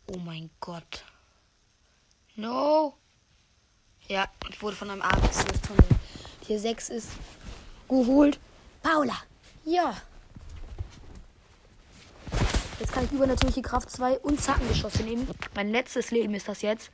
Oh 0.07 0.17
mein 0.17 0.49
Gott. 0.59 1.05
No. 2.35 2.97
Ja, 4.07 4.29
ich 4.49 4.61
wurde 4.61 4.75
von 4.75 4.89
einem 4.89 5.01
Arzt 5.01 5.49
des 5.49 5.61
Tunnel. 5.61 5.85
Hier 6.45 6.59
6 6.59 6.89
ist 6.89 7.09
geholt. 7.87 8.39
Paula. 8.83 9.15
Ja. 9.63 9.95
Jetzt 12.79 12.91
kann 12.91 13.05
ich 13.05 13.11
übernatürliche 13.11 13.61
Kraft 13.61 13.89
2 13.89 14.19
und 14.19 14.41
Zackengeschosse 14.41 15.03
nehmen. 15.03 15.29
Mein 15.53 15.69
letztes 15.69 16.11
Leben 16.11 16.33
ist 16.33 16.47
das 16.49 16.61
jetzt. 16.61 16.91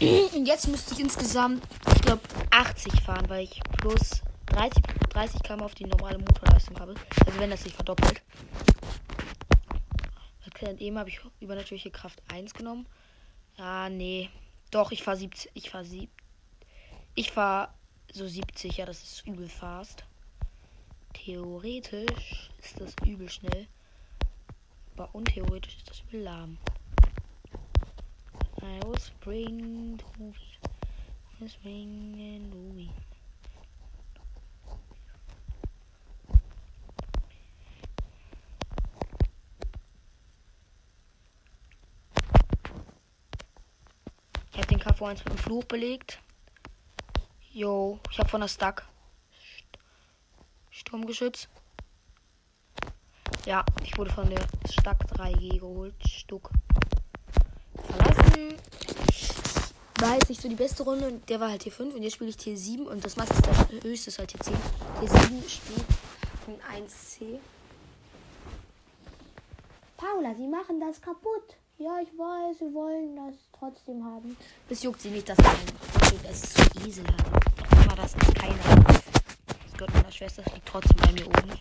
Hm, 0.00 0.28
und 0.34 0.46
jetzt 0.46 0.66
müsste 0.66 0.94
ich 0.94 1.00
insgesamt, 1.00 1.62
ich 1.94 2.00
glaube, 2.00 2.22
80 2.50 3.02
fahren, 3.02 3.28
weil 3.28 3.44
ich 3.44 3.60
plus 3.78 4.22
30, 4.46 4.82
30 5.10 5.42
km 5.42 5.60
auf 5.60 5.74
die 5.74 5.84
normale 5.84 6.16
Motorleistung 6.18 6.80
habe. 6.80 6.94
Also 7.26 7.38
wenn 7.38 7.50
das 7.50 7.64
sich 7.64 7.74
verdoppelt. 7.74 8.22
Okay, 10.46 10.74
eben 10.78 10.98
habe 10.98 11.10
ich 11.10 11.20
über 11.40 11.54
natürliche 11.54 11.90
Kraft 11.90 12.22
1 12.32 12.54
genommen. 12.54 12.86
Ja, 13.58 13.90
nee. 13.90 14.30
Doch, 14.70 14.90
ich 14.90 15.02
fahre 15.02 15.18
70. 15.18 15.50
Ich 15.54 15.68
fahre 15.68 15.84
sieb, 15.84 16.10
Ich 17.14 17.30
fahre 17.30 17.68
so 18.10 18.26
70, 18.26 18.78
ja, 18.78 18.86
das 18.86 19.02
ist 19.02 19.26
übel 19.26 19.48
fast. 19.48 20.04
Theoretisch 21.12 22.50
ist 22.62 22.80
das 22.80 22.94
übel 23.04 23.28
schnell. 23.28 23.66
Aber 24.96 25.14
untheoretisch 25.14 25.76
ist 25.76 25.90
das 25.90 26.00
übel 26.08 26.22
lahm. 26.22 26.58
Spring, 29.00 29.98
bringt 31.38 31.52
Spring, 31.52 32.14
Es. 32.18 32.90
Ich 44.52 44.58
hab 44.58 44.68
den 44.68 44.80
KV1 44.80 45.10
mit 45.10 45.28
dem 45.28 45.38
Fluch 45.38 45.64
belegt. 45.64 46.20
Yo, 47.52 47.98
ich 48.10 48.18
hab 48.18 48.30
von 48.30 48.42
der 48.42 48.48
Stack. 48.48 48.86
Sturmgeschütz. 50.70 51.48
Ja, 53.46 53.64
ich 53.82 53.96
wurde 53.96 54.10
von 54.10 54.28
der 54.28 54.46
Stack 54.70 55.04
3G 55.12 55.58
geholt. 55.58 55.94
Stuck. 56.06 56.50
war 60.00 60.14
jetzt 60.14 60.28
nicht 60.28 60.40
so 60.40 60.48
die 60.48 60.54
beste 60.54 60.82
Runde 60.82 61.06
und 61.08 61.28
der 61.28 61.40
war 61.40 61.50
halt 61.50 61.62
T5 61.62 61.92
und 61.92 62.02
jetzt 62.02 62.14
spiele 62.14 62.30
ich 62.30 62.36
T7 62.36 62.82
und 62.82 63.04
das 63.04 63.16
macht 63.16 63.30
das 63.30 63.82
höchste 63.82 64.10
halt 64.18 64.32
T10. 64.32 64.52
T7 65.00 65.48
spielt 65.48 65.86
ein 66.46 66.86
1C. 66.86 67.38
Paula, 69.96 70.34
sie 70.34 70.48
machen 70.48 70.80
das 70.80 71.00
kaputt. 71.00 71.56
Ja, 71.78 71.98
ich 72.02 72.08
weiß, 72.08 72.58
sie 72.58 72.74
wollen 72.74 73.16
das 73.16 73.34
trotzdem 73.58 74.04
haben. 74.04 74.36
Es 74.68 74.82
juckt 74.82 75.00
sie 75.00 75.10
nicht, 75.10 75.28
dass 75.28 75.36
sie 75.36 76.14
ich 76.14 76.22
das 76.22 76.54
zu 76.54 76.62
Esel 76.86 77.06
hatte. 77.06 77.32
Aber 77.86 77.96
das 77.96 78.14
ist 78.14 78.34
keiner. 78.34 78.84
Das 78.86 79.72
gehört 79.74 79.94
meiner 79.94 80.12
Schwester 80.12 80.42
das 80.42 80.54
liegt 80.54 80.66
trotzdem 80.66 80.96
bei 80.96 81.12
mir 81.12 81.26
oben. 81.26 81.52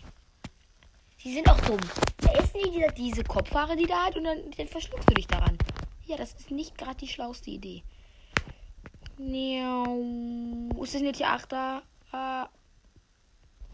Sie 1.17 1.34
sind 1.34 1.50
auch 1.50 1.60
dumm. 1.62 1.79
Da 2.22 2.31
ist 2.34 2.55
nie 2.55 2.72
dieser, 2.72 2.91
diese 2.91 3.24
Kopfhaare, 3.24 3.75
die 3.75 3.86
da 3.86 4.05
hat 4.05 4.15
und 4.15 4.24
dann, 4.24 4.39
dann 4.58 4.67
verschluckst 4.67 5.10
du 5.10 5.13
dich 5.13 5.27
daran. 5.27 5.58
Ja, 6.05 6.17
das 6.17 6.34
ist 6.34 6.51
nicht 6.51 6.77
gerade 6.77 6.98
die 6.98 7.08
schlauste 7.08 7.50
Idee. 7.50 7.84
Ist 9.20 10.96
das 10.96 11.02
nicht 11.02 11.20
die 11.20 11.26
Achter? 11.26 11.84
Äh, 12.14 12.46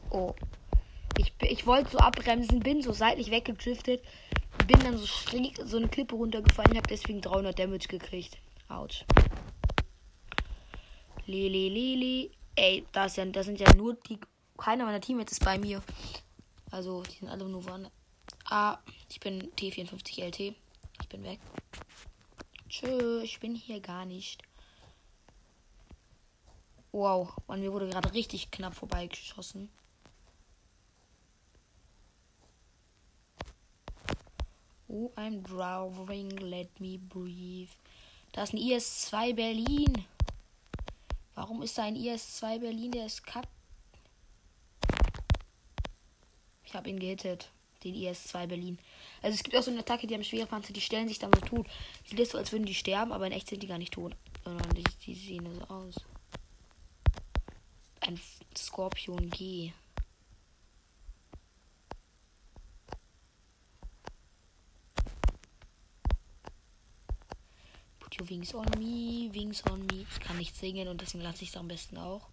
oh. 0.09 0.33
Ich, 1.19 1.31
ich 1.39 1.67
wollte 1.67 1.91
so 1.91 1.99
abbremsen, 1.99 2.59
bin 2.61 2.81
so 2.81 2.91
seitlich 2.91 3.29
weggedriftet, 3.29 4.03
bin 4.67 4.79
dann 4.79 4.97
so 4.97 5.05
schräg 5.05 5.57
so 5.63 5.77
eine 5.77 5.87
Klippe 5.87 6.15
runtergefallen, 6.15 6.75
habe 6.75 6.87
deswegen 6.89 7.21
300 7.21 7.57
Damage 7.57 7.87
gekriegt. 7.87 8.37
Autsch. 8.67 9.05
Lili, 11.27 11.69
lili. 11.69 12.31
Ey, 12.55 12.85
das, 12.91 13.15
ja, 13.15 13.25
das 13.25 13.45
sind 13.45 13.59
ja 13.59 13.71
nur 13.75 13.93
die. 13.93 14.19
Keiner 14.57 14.85
meiner 14.85 15.01
Teammates 15.01 15.33
ist 15.33 15.45
bei 15.45 15.57
mir. 15.59 15.81
Also, 16.71 17.03
die 17.03 17.17
sind 17.17 17.29
alle 17.29 17.45
nur 17.45 17.61
vorne. 17.61 17.91
Ah, 18.45 18.79
ich 19.09 19.19
bin 19.19 19.51
T54LT. 19.51 20.55
Ich 21.01 21.09
bin 21.09 21.23
weg. 21.23 21.39
Tschö, 22.67 23.21
ich 23.21 23.39
bin 23.39 23.53
hier 23.53 23.79
gar 23.79 24.05
nicht. 24.05 24.41
Wow, 26.95 27.33
an 27.49 27.59
mir 27.59 27.73
wurde 27.73 27.89
gerade 27.89 28.13
richtig 28.13 28.51
knapp 28.51 28.73
vorbeigeschossen. 28.73 29.67
Oh, 34.87 35.11
I'm 35.17 35.43
drowning, 35.43 36.29
let 36.37 36.79
me 36.79 36.97
breathe. 36.97 37.67
Da 38.31 38.43
ist 38.43 38.53
ein 38.53 38.59
IS-2 38.59 39.33
Berlin. 39.33 40.05
Warum 41.33 41.63
ist 41.63 41.77
da 41.77 41.83
ein 41.83 41.97
IS-2 41.97 42.59
Berlin, 42.59 42.91
der 42.91 43.07
ist 43.07 43.25
kack? 43.25 43.49
Ich 46.63 46.75
habe 46.75 46.89
ihn 46.89 46.97
gehittet, 46.97 47.49
den 47.83 47.93
IS-2 47.93 48.47
Berlin. 48.47 48.79
Also 49.21 49.35
es 49.35 49.43
gibt 49.43 49.57
auch 49.57 49.63
so 49.63 49.71
eine 49.71 49.81
Attacke, 49.81 50.07
die 50.07 50.13
haben 50.13 50.23
schwere 50.23 50.47
Panzer, 50.47 50.71
die 50.71 50.79
stellen 50.79 51.09
sich 51.09 51.19
dann 51.19 51.33
so 51.33 51.41
tot. 51.41 51.67
Sieht 52.05 52.19
das 52.19 52.29
so, 52.29 52.37
als 52.37 52.53
würden 52.53 52.65
die 52.65 52.73
sterben, 52.73 53.11
aber 53.11 53.27
in 53.27 53.33
echt 53.33 53.49
sind 53.49 53.61
die 53.61 53.67
gar 53.67 53.79
nicht 53.79 53.95
tot. 53.95 54.15
Sondern 54.45 54.69
die, 54.69 54.85
die 55.05 55.13
sehen 55.13 55.53
so 55.53 55.61
aus. 55.65 55.95
Ein 58.07 58.19
Skorpion 58.55 59.31
G. 59.31 59.73
Put 67.99 68.19
your 68.19 68.29
wings 68.29 68.53
on 68.53 68.67
me, 68.77 69.31
wings 69.33 69.63
on 69.71 69.87
me. 69.87 70.05
Ich 70.11 70.19
kann 70.19 70.37
nicht 70.37 70.55
singen 70.55 70.87
und 70.87 71.01
deswegen 71.01 71.23
lasse 71.23 71.43
ich 71.43 71.49
es 71.49 71.57
am 71.57 71.67
besten 71.67 71.97
auch. 71.97 72.27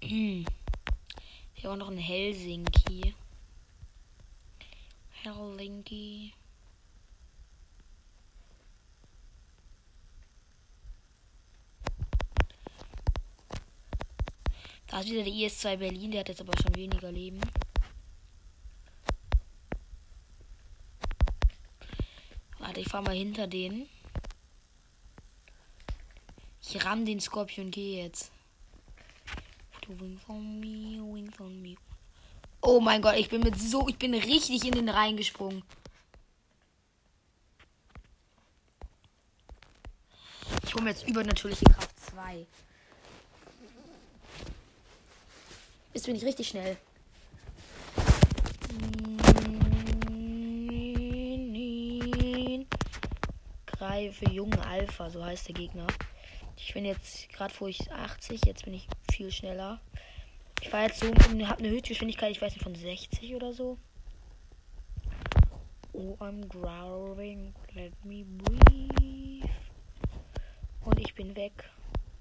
Wir 0.00 0.46
haben 1.62 1.72
auch 1.72 1.76
noch 1.76 1.88
einen 1.88 1.98
Helsinki. 1.98 3.14
Helsinki. 5.10 6.32
Da 14.96 15.02
ist 15.02 15.10
wieder 15.10 15.24
der 15.24 15.32
IS-2 15.34 15.76
Berlin, 15.76 16.10
der 16.10 16.20
hat 16.20 16.30
jetzt 16.30 16.40
aber 16.40 16.54
schon 16.56 16.74
weniger 16.74 17.12
Leben. 17.12 17.38
Warte, 22.58 22.80
ich 22.80 22.88
fahr 22.88 23.02
mal 23.02 23.14
hinter 23.14 23.46
denen. 23.46 23.90
Ich 26.62 26.82
ramm 26.82 27.04
den 27.04 27.20
Skorpion 27.20 27.70
G 27.70 28.04
jetzt. 28.04 28.32
Du 29.82 30.00
wings 30.00 30.22
on 30.28 30.60
me, 30.60 30.98
wings 31.14 31.38
on 31.40 31.60
me. 31.60 31.76
Oh 32.62 32.80
mein 32.80 33.02
Gott, 33.02 33.16
ich 33.16 33.28
bin 33.28 33.42
mit 33.42 33.60
so, 33.60 33.86
ich 33.88 33.98
bin 33.98 34.14
richtig 34.14 34.64
in 34.64 34.72
den 34.72 34.88
Rhein 34.88 35.18
gesprungen. 35.18 35.62
Ich 40.64 40.72
hole 40.72 40.84
mir 40.84 40.90
jetzt 40.92 41.06
übernatürliche 41.06 41.66
Kraft 41.66 42.00
2. 42.00 42.46
Jetzt 45.96 46.04
bin 46.04 46.16
ich 46.16 46.26
richtig 46.26 46.48
schnell. 46.48 46.76
Greife 53.64 54.30
jungen 54.30 54.60
Alpha, 54.60 55.08
so 55.08 55.24
heißt 55.24 55.48
der 55.48 55.54
Gegner. 55.54 55.86
Ich 56.58 56.74
bin 56.74 56.84
jetzt 56.84 57.30
gerade 57.30 57.54
vor 57.54 57.70
ich 57.70 57.90
80, 57.90 58.44
jetzt 58.44 58.66
bin 58.66 58.74
ich 58.74 58.86
viel 59.10 59.32
schneller. 59.32 59.80
Ich 60.60 60.70
war 60.70 60.82
jetzt 60.82 61.00
so, 61.00 61.06
habe 61.06 61.60
eine 61.60 61.70
Höchstgeschwindigkeit, 61.70 62.30
ich 62.30 62.42
weiß 62.42 62.52
nicht, 62.52 62.62
von 62.62 62.74
60 62.74 63.34
oder 63.34 63.54
so. 63.54 63.78
Oh, 65.94 66.14
I'm 66.20 66.46
growling, 66.46 67.54
let 67.74 67.94
me 68.04 68.22
breathe. 68.22 69.48
Und 70.84 71.00
ich 71.00 71.14
bin 71.14 71.34
weg. 71.36 71.70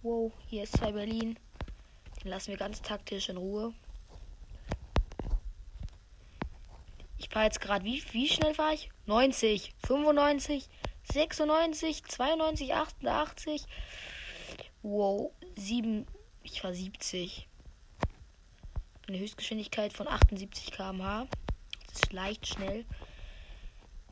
Wow, 0.02 0.32
hier 0.48 0.64
ist 0.64 0.78
zwei 0.78 0.94
Berlin. 0.94 1.38
Den 2.26 2.32
lassen 2.32 2.50
wir 2.50 2.58
ganz 2.58 2.82
taktisch 2.82 3.30
in 3.30 3.38
Ruhe. 3.38 3.72
Ich 7.20 7.30
fahre 7.30 7.46
jetzt 7.46 7.62
gerade, 7.62 7.86
wie, 7.86 8.04
wie 8.14 8.28
schnell 8.28 8.58
war 8.58 8.74
ich? 8.74 8.90
90, 9.06 9.76
95, 9.86 10.68
96, 11.14 12.04
92, 12.04 12.74
88. 12.74 13.66
Wow, 14.82 15.34
7, 15.56 16.08
ich 16.42 16.64
war 16.64 16.74
70. 16.74 17.48
Eine 19.08 19.20
Höchstgeschwindigkeit 19.20 19.94
von 19.94 20.08
78 20.08 20.72
km/h. 20.72 21.28
Das 21.90 22.02
ist 22.02 22.12
leicht 22.12 22.48
schnell. 22.48 22.86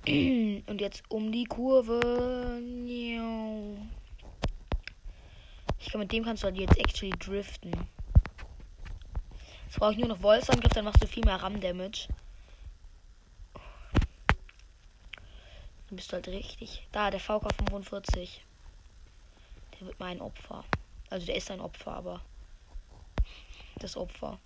Und 0.05 0.82
jetzt 0.82 1.01
um 1.10 1.32
die 1.32 1.46
Kurve. 1.46 2.62
Ich 5.79 5.88
glaube, 5.88 6.03
mit 6.03 6.12
dem 6.12 6.24
kannst 6.24 6.43
du 6.43 6.46
halt 6.46 6.58
jetzt 6.58 6.77
actually 6.77 7.13
driften. 7.17 7.72
Jetzt 9.74 9.80
brauche 9.80 9.94
ich 9.94 9.98
nur 9.98 10.10
noch 10.10 10.22
Wolfsangriff, 10.22 10.72
dann 10.74 10.86
machst 10.86 11.01
du 11.01 11.08
viel 11.08 11.25
mehr 11.25 11.42
RAM-Damage. 11.42 12.08
Dann 15.88 15.96
bist 15.96 16.12
du 16.12 16.13
halt 16.13 16.27
richtig. 16.27 16.88
Da, 16.92 17.10
der 17.10 17.20
VK 17.20 17.51
45. 17.58 18.46
Der 19.74 19.88
wird 19.88 20.00
mein 20.00 20.22
Opfer. 20.22 20.63
Also 21.10 21.25
der 21.25 21.38
ist 21.38 21.50
ein 21.50 21.60
Opfer, 21.60 21.92
aber 21.92 22.22
das 23.80 23.98
Opfer. 23.98 24.38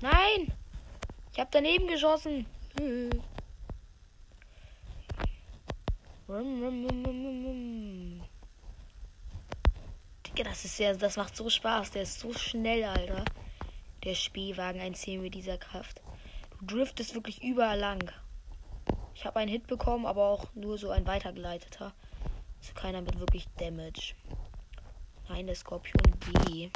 Nein! 0.00 0.52
Ich 1.32 1.40
habe 1.40 1.50
daneben 1.50 1.88
geschossen. 1.88 2.46
Digga, 10.40 10.48
das 10.48 10.64
ist 10.64 10.78
ja, 10.78 10.94
das 10.94 11.18
macht 11.18 11.36
so 11.36 11.50
Spaß. 11.50 11.90
Der 11.90 12.02
ist 12.02 12.20
so 12.20 12.32
schnell, 12.32 12.84
Alter. 12.84 13.26
Der 14.04 14.14
Spielwagen, 14.14 14.80
ein 14.80 14.94
10 14.94 15.20
mit 15.20 15.34
dieser 15.34 15.58
Kraft. 15.58 16.00
Du 16.60 16.76
driftest 16.76 17.14
wirklich 17.14 17.42
überall 17.42 17.78
lang. 17.78 18.10
Ich 19.14 19.26
habe 19.26 19.38
einen 19.38 19.50
Hit 19.50 19.66
bekommen, 19.66 20.06
aber 20.06 20.28
auch 20.28 20.46
nur 20.54 20.78
so 20.78 20.88
ein 20.88 21.06
weitergeleiteter. 21.06 21.92
Also 22.58 22.72
keiner 22.72 23.02
mit 23.02 23.20
wirklich 23.20 23.48
Damage. 23.58 24.14
Nein, 25.28 25.46
der 25.46 25.56
Skorpion 25.56 26.18
G. 26.20 26.70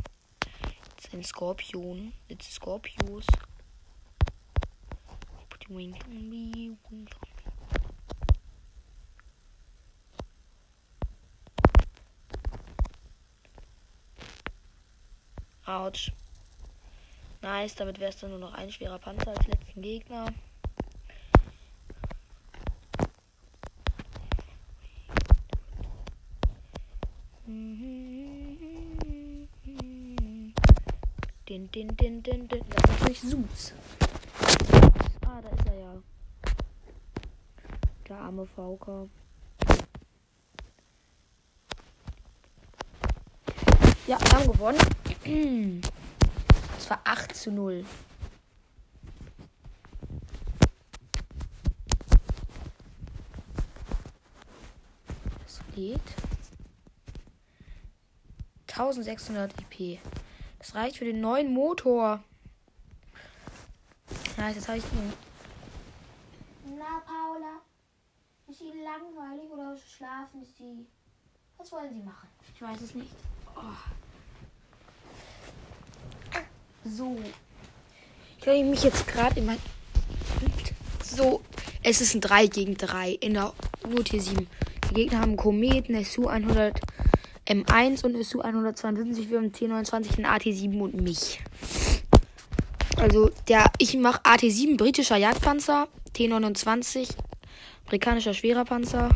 Jetzt 0.97 1.15
ein 1.15 1.25
Skorpion. 1.25 2.13
Jetzt 2.29 2.53
Skorpius. 2.53 3.25
Autsch. 15.67 16.13
Nice, 17.43 17.75
damit 17.75 17.99
wäre 18.01 18.11
es 18.11 18.19
dann 18.19 18.31
nur 18.31 18.39
noch 18.39 18.55
ein 18.55 18.71
schwerer 18.71 18.99
Panzer 18.99 19.31
als 19.31 19.47
letzten 19.47 19.83
Gegner. 19.83 20.33
Den, 31.49 31.71
den, 31.71 31.97
den, 31.97 32.23
den, 32.23 32.49
den. 32.49 32.65
Das 32.71 32.83
ist 32.83 33.01
natürlich 33.01 33.21
Sus. 33.21 33.73
Ah, 35.27 35.41
da 35.43 35.49
ist 35.51 35.67
er 35.67 35.75
ja. 35.75 36.03
Der 38.09 38.17
arme 38.17 38.47
Fauker. 38.47 39.07
Ja, 44.07 44.19
wir 44.21 44.33
haben 44.33 44.53
gewonnen. 44.53 44.79
Es 45.25 46.91
war 46.91 47.01
8 47.05 47.35
zu 47.35 47.51
0. 47.51 47.85
Das 55.43 55.61
geht. 55.75 56.01
1600 58.69 59.53
IP. 59.61 59.99
Das 60.59 60.75
reicht 60.75 60.99
für 60.99 61.07
den 61.07 61.23
neuen 61.23 61.55
Motor. 61.55 62.23
Ja, 64.37 64.51
jetzt 64.51 64.69
habe 64.69 64.79
ich 64.79 64.85
ihn. 64.85 65.13
Na, 66.77 67.01
Paula. 67.07 67.63
Ist 68.47 68.61
Ihnen 68.61 68.85
langweilig 68.85 69.51
oder 69.51 69.75
schlafen 69.79 70.45
Sie? 70.45 70.87
Was 71.57 71.73
wollen 71.73 71.95
Sie 71.95 72.03
machen? 72.03 72.29
Ich 72.55 72.61
weiß 72.61 72.83
es 72.83 72.95
nicht. 72.95 73.15
Oh. 73.57 74.04
So. 76.85 77.17
Ich 78.39 78.47
höre 78.47 78.63
mich 78.63 78.83
jetzt 78.85 79.07
gerade 79.09 79.41
in 79.41 79.47
mein. 79.47 79.59
So. 81.03 81.41
Es 81.83 82.01
ist 82.01 82.15
ein 82.15 82.21
3 82.21 82.47
gegen 82.47 82.77
3 82.77 83.13
in 83.21 83.35
der 83.35 83.53
Not 83.89 84.11
hier 84.11 84.21
7. 84.21 84.47
Die 84.91 84.95
Gegner 84.95 85.21
haben 85.21 85.37
Kometen, 85.37 86.03
SU 86.05 86.27
100 86.27 86.79
M1 87.47 88.05
und 88.05 88.23
SU 88.23 88.41
152. 88.41 89.31
Wir 89.31 89.39
haben 89.39 89.51
T29, 89.51 90.17
den 90.17 90.27
AT7 90.27 90.81
und 90.81 91.01
mich. 91.01 91.41
Also, 92.97 93.31
der, 93.49 93.71
ich 93.79 93.97
mache 93.97 94.21
AT7, 94.23 94.77
britischer 94.77 95.17
Jagdpanzer, 95.17 95.89
T29, 96.15 97.09
amerikanischer 97.87 98.35
schwerer 98.35 98.65
Panzer. 98.65 99.09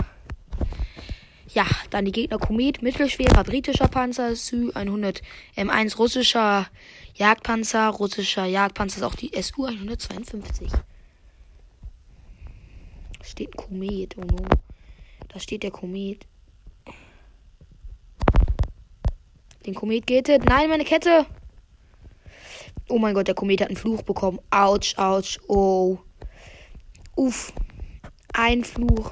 Ja, 1.51 1.65
dann 1.89 2.05
die 2.05 2.13
Gegner 2.13 2.39
Komet, 2.39 2.83
mittelschwerer 2.83 3.43
britischer 3.43 3.89
Panzer, 3.89 4.37
SU 4.37 4.71
100 4.75 5.23
M1, 5.57 5.97
russischer 5.97 6.67
Jagdpanzer, 7.15 7.89
russischer 7.89 8.45
Jagdpanzer 8.45 8.99
ist 8.99 9.03
auch 9.03 9.15
die 9.15 9.31
SU 9.41 9.65
152. 9.65 10.71
Da 10.71 10.81
steht 13.23 13.49
ein 13.49 13.57
Komet, 13.57 14.17
oh 14.19 14.21
no. 14.21 14.45
Da 15.29 15.41
steht 15.41 15.63
der 15.63 15.71
Komet. 15.71 16.27
Den 19.65 19.75
Komet 19.75 20.07
geht 20.07 20.29
es. 20.29 20.39
Nein, 20.45 20.69
meine 20.69 20.85
Kette. 20.85 21.25
Oh 22.91 22.99
mein 22.99 23.15
Gott, 23.15 23.27
der 23.27 23.35
Komet 23.35 23.63
hat 23.63 23.69
einen 23.69 23.77
Fluch 23.77 24.03
bekommen. 24.03 24.39
Autsch, 24.51 24.99
autsch, 24.99 25.39
oh. 25.49 25.99
Uff. 27.17 27.55
Ein 28.35 28.65
Fluch. 28.65 29.11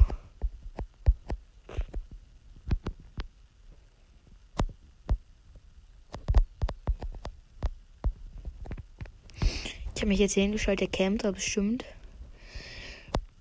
Ich 10.07 10.09
habe 10.09 10.13
mich 10.13 10.21
jetzt 10.21 10.35
hier 10.35 10.45
hingestellt, 10.45 10.79
der 10.79 10.87
campt 10.87 11.25
da 11.25 11.33
bestimmt. 11.33 11.85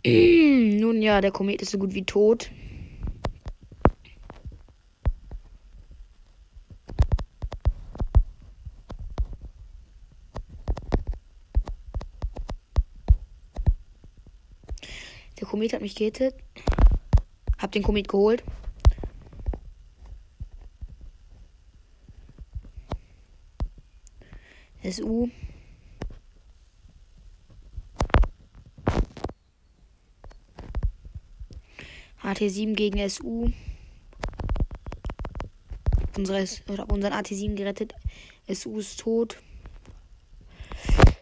Nun 0.04 1.00
ja, 1.00 1.22
der 1.22 1.30
Komet 1.30 1.62
ist 1.62 1.70
so 1.70 1.78
gut 1.78 1.94
wie 1.94 2.06
tot. 2.06 2.50
Der 15.40 15.48
Komet 15.48 15.72
hat 15.72 15.82
mich 15.82 15.94
gehittet. 15.94 16.34
Hab 17.60 17.72
den 17.74 17.84
Komet 17.84 18.08
geholt. 18.08 18.44
SU. 24.84 25.30
AT7 32.36 32.76
gegen 32.76 33.10
SU. 33.10 33.52
Unsere, 36.18 36.44
ich 36.44 36.62
habe 36.68 36.94
unseren 36.94 37.14
AT7 37.14 37.56
gerettet. 37.56 37.94
SU 38.48 38.80
ist 38.80 39.00
tot. 39.00 39.38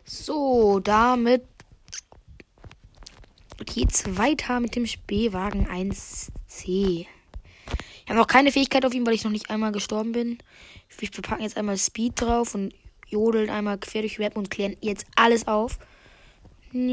So, 0.04 0.80
damit 0.80 1.44
geht's 3.66 4.18
weiter 4.18 4.60
mit 4.60 4.76
dem 4.76 4.86
Spähwagen 4.86 5.68
1C. 5.68 7.08
Ich 8.06 8.10
habe 8.10 8.20
noch 8.20 8.28
keine 8.28 8.52
Fähigkeit 8.52 8.86
auf 8.86 8.94
ihm, 8.94 9.06
weil 9.06 9.14
ich 9.14 9.24
noch 9.24 9.32
nicht 9.32 9.50
einmal 9.50 9.72
gestorben 9.72 10.12
bin. 10.12 10.38
Wir 10.98 11.10
packen 11.10 11.44
jetzt 11.44 11.58
einmal 11.58 11.78
Speed 11.78 12.22
drauf 12.22 12.54
und 12.54 12.74
jodeln 13.08 13.50
einmal 13.50 13.78
quer 13.78 14.02
durch 14.02 14.16
die 14.16 14.22
Map 14.22 14.36
und 14.36 14.52
klären 14.52 14.76
jetzt 14.82 15.06
alles 15.16 15.48
auf. 15.48 15.80
Ich 16.74 16.84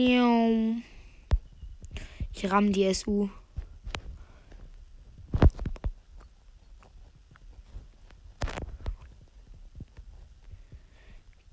ramm 2.50 2.72
die 2.72 2.94
SU. 2.94 3.28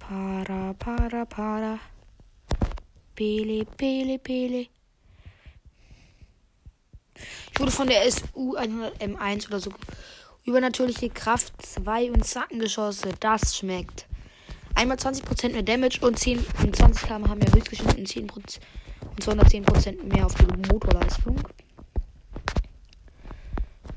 Para, 0.08 0.74
para, 0.76 1.26
para. 1.26 1.80
Pele, 3.13 3.65
pele, 3.65 4.17
pele. 4.17 4.70
Ich 7.52 7.60
wurde 7.60 7.72
von 7.72 7.88
der 7.88 8.10
SU 8.10 8.56
100 8.56 9.02
M1 9.02 9.48
oder 9.48 9.60
so. 9.60 9.72
Übernatürliche 10.46 11.10
Kraft 11.10 11.54
2 11.62 12.12
und 12.12 12.26
Zackengeschosse. 12.26 13.10
Das 13.20 13.58
schmeckt. 13.58 14.08
Einmal 14.76 14.96
20% 14.96 15.52
mehr 15.52 15.63
Damage 15.63 16.00
und 16.00 16.17
10 16.17 16.46
und 16.63 16.74
20 16.74 17.06
km 17.06 17.28
haben 17.28 17.39
mehr 17.39 17.54
Höchstgeschwindigkeit 17.54 18.32
und 18.32 18.50
10% 18.50 18.60
und 19.02 19.24
210% 19.43 20.04
mehr 20.04 20.26
auf 20.26 20.36
die 20.36 20.72
Motorleistung. 20.72 21.36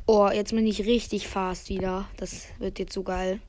Oh, 0.06 0.28
jetzt 0.28 0.50
bin 0.50 0.66
ich 0.66 0.84
richtig 0.86 1.28
fast 1.28 1.68
wieder. 1.68 2.08
Das 2.16 2.46
wird 2.58 2.80
jetzt 2.80 2.94
so 2.94 3.04
geil. 3.04 3.40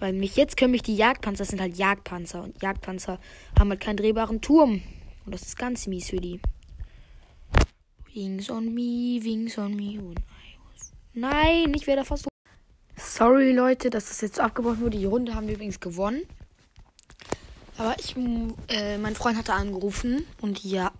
Weil 0.00 0.12
mich 0.12 0.36
jetzt 0.36 0.56
können 0.56 0.70
mich 0.70 0.82
die 0.82 0.96
Jagdpanzer, 0.96 1.38
das 1.38 1.48
sind 1.48 1.60
halt 1.60 1.76
Jagdpanzer. 1.76 2.42
Und 2.42 2.62
Jagdpanzer 2.62 3.18
haben 3.58 3.70
halt 3.70 3.80
keinen 3.80 3.96
drehbaren 3.96 4.40
Turm. 4.40 4.82
Und 5.24 5.34
das 5.34 5.42
ist 5.42 5.58
ganz 5.58 5.86
mies 5.86 6.10
für 6.10 6.16
die. 6.20 6.40
Wings 8.14 8.50
on 8.50 8.74
me, 8.74 9.22
wings 9.22 9.58
on 9.58 9.74
me. 9.74 10.14
Nein, 11.14 11.72
ich 11.74 11.86
werde 11.86 12.04
fast 12.04 12.24
so. 12.24 12.28
Sorry, 12.96 13.52
Leute, 13.52 13.90
dass 13.90 14.08
das 14.08 14.20
jetzt 14.20 14.40
abgebrochen 14.40 14.80
wurde. 14.80 14.98
Die 14.98 15.04
Runde 15.04 15.34
haben 15.34 15.46
wir 15.46 15.54
übrigens 15.54 15.80
gewonnen. 15.80 16.22
Aber 17.76 17.94
ich, 17.98 18.16
äh, 18.68 18.98
mein 18.98 19.14
Freund 19.14 19.38
hatte 19.38 19.52
angerufen 19.52 20.24
und 20.40 20.64
ja. 20.64 20.90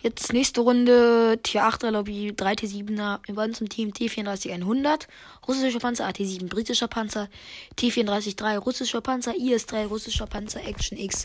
Jetzt 0.00 0.32
nächste 0.32 0.60
Runde 0.60 1.40
Tier 1.42 1.64
8er 1.64 1.90
Lobby 1.90 2.32
3 2.36 2.52
T7er 2.52 3.18
wir 3.26 3.36
wollen 3.36 3.52
zum 3.52 3.68
Team 3.68 3.90
T34 3.90 4.52
100 4.52 5.08
russischer 5.48 5.80
Panzer 5.80 6.06
AT7 6.06 6.48
britischer 6.48 6.86
Panzer 6.86 7.28
T34 7.76 8.36
3 8.36 8.58
russischer 8.58 9.00
Panzer 9.00 9.34
IS-3 9.34 9.86
russischer 9.86 10.28
Panzer 10.28 10.64
Action 10.64 10.96
X 10.96 11.24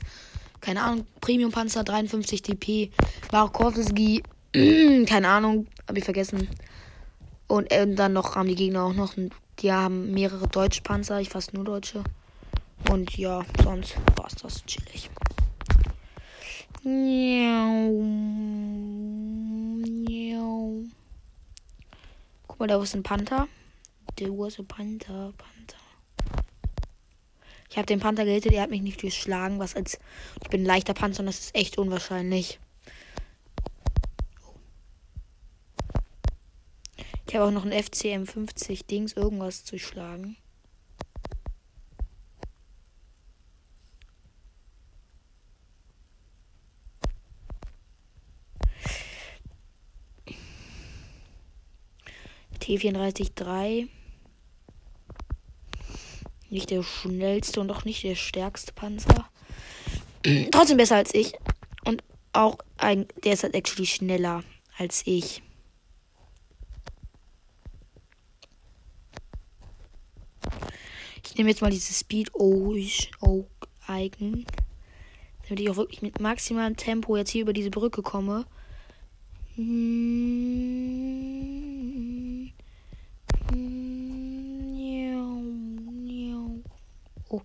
keine 0.60 0.82
Ahnung 0.82 1.06
Premium 1.22 1.52
Panzer 1.52 1.84
53 1.84 2.42
DP 2.42 2.92
Markowski 3.32 4.24
keine 4.54 5.28
Ahnung 5.28 5.68
habe 5.88 6.00
ich 6.00 6.06
vergessen. 6.06 6.48
Und 7.48 7.72
äh, 7.72 7.86
dann 7.94 8.14
noch 8.14 8.36
haben 8.36 8.48
die 8.48 8.56
Gegner 8.56 8.86
auch 8.86 8.94
noch 8.94 9.14
die 9.60 9.72
haben 9.72 10.12
mehrere 10.12 10.48
deutsche 10.48 10.82
Panzer 10.82 11.20
ich 11.20 11.30
fast 11.30 11.54
nur 11.54 11.64
deutsche. 11.64 12.04
Und 12.90 13.16
ja 13.18 13.46
sonst 13.64 13.96
war's 14.16 14.34
das 14.42 14.66
chillig 14.66 15.12
Guck 16.86 16.92
mal, 22.60 22.68
da 22.68 22.82
ist 22.84 22.94
ein 22.94 23.04
Panther. 23.04 23.48
Der 24.20 24.28
a 24.28 24.64
Panther, 24.68 25.32
Panther. 25.38 25.78
Ich 27.70 27.78
habe 27.78 27.86
den 27.86 28.02
Panther 28.02 28.26
gehittet, 28.26 28.52
er 28.52 28.64
hat 28.64 28.70
mich 28.70 28.82
nicht 28.82 29.00
geschlagen, 29.00 29.60
was 29.60 29.78
als 29.78 29.98
ich 30.42 30.50
bin 30.50 30.64
ein 30.64 30.66
leichter 30.66 30.94
Panzer 30.94 31.22
und 31.22 31.28
das 31.28 31.40
ist 31.40 31.56
echt 31.56 31.78
unwahrscheinlich. 31.78 32.60
Ich 37.26 37.34
habe 37.34 37.46
auch 37.46 37.52
noch 37.52 37.66
ein 37.66 37.72
FCM 37.72 38.26
50 38.26 38.86
Dings 38.88 39.14
irgendwas 39.14 39.64
zu 39.64 39.80
schlagen. 39.80 40.36
T34-3. 52.64 53.88
Nicht 56.50 56.70
der 56.70 56.84
schnellste 56.84 57.60
und 57.60 57.72
auch 57.72 57.84
nicht 57.84 58.04
der 58.04 58.16
stärkste 58.16 58.74
Panzer. 58.74 59.30
Trotzdem 60.52 60.78
besser 60.78 60.96
als 60.98 61.14
ich. 61.14 61.34
Und 61.84 62.04
auch 62.32 62.58
ein, 62.78 63.08
der 63.24 63.34
ist 63.34 63.44
halt 63.44 63.56
actually 63.56 63.86
schneller 63.86 64.44
als 64.78 65.04
ich. 65.06 65.42
Ich 71.26 71.36
nehme 71.36 71.50
jetzt 71.50 71.62
mal 71.62 71.72
dieses 71.72 72.00
Speed 72.00 72.32
Icon. 73.88 74.46
Damit 75.44 75.60
ich 75.60 75.70
auch 75.70 75.78
wirklich 75.78 76.02
mit 76.02 76.20
maximalem 76.20 76.78
Tempo 76.78 77.18
jetzt 77.18 77.32
hier 77.32 77.42
über 77.42 77.54
diese 77.54 77.72
Brücke 77.72 78.02
komme. 78.04 78.46
Oh, 87.34 87.42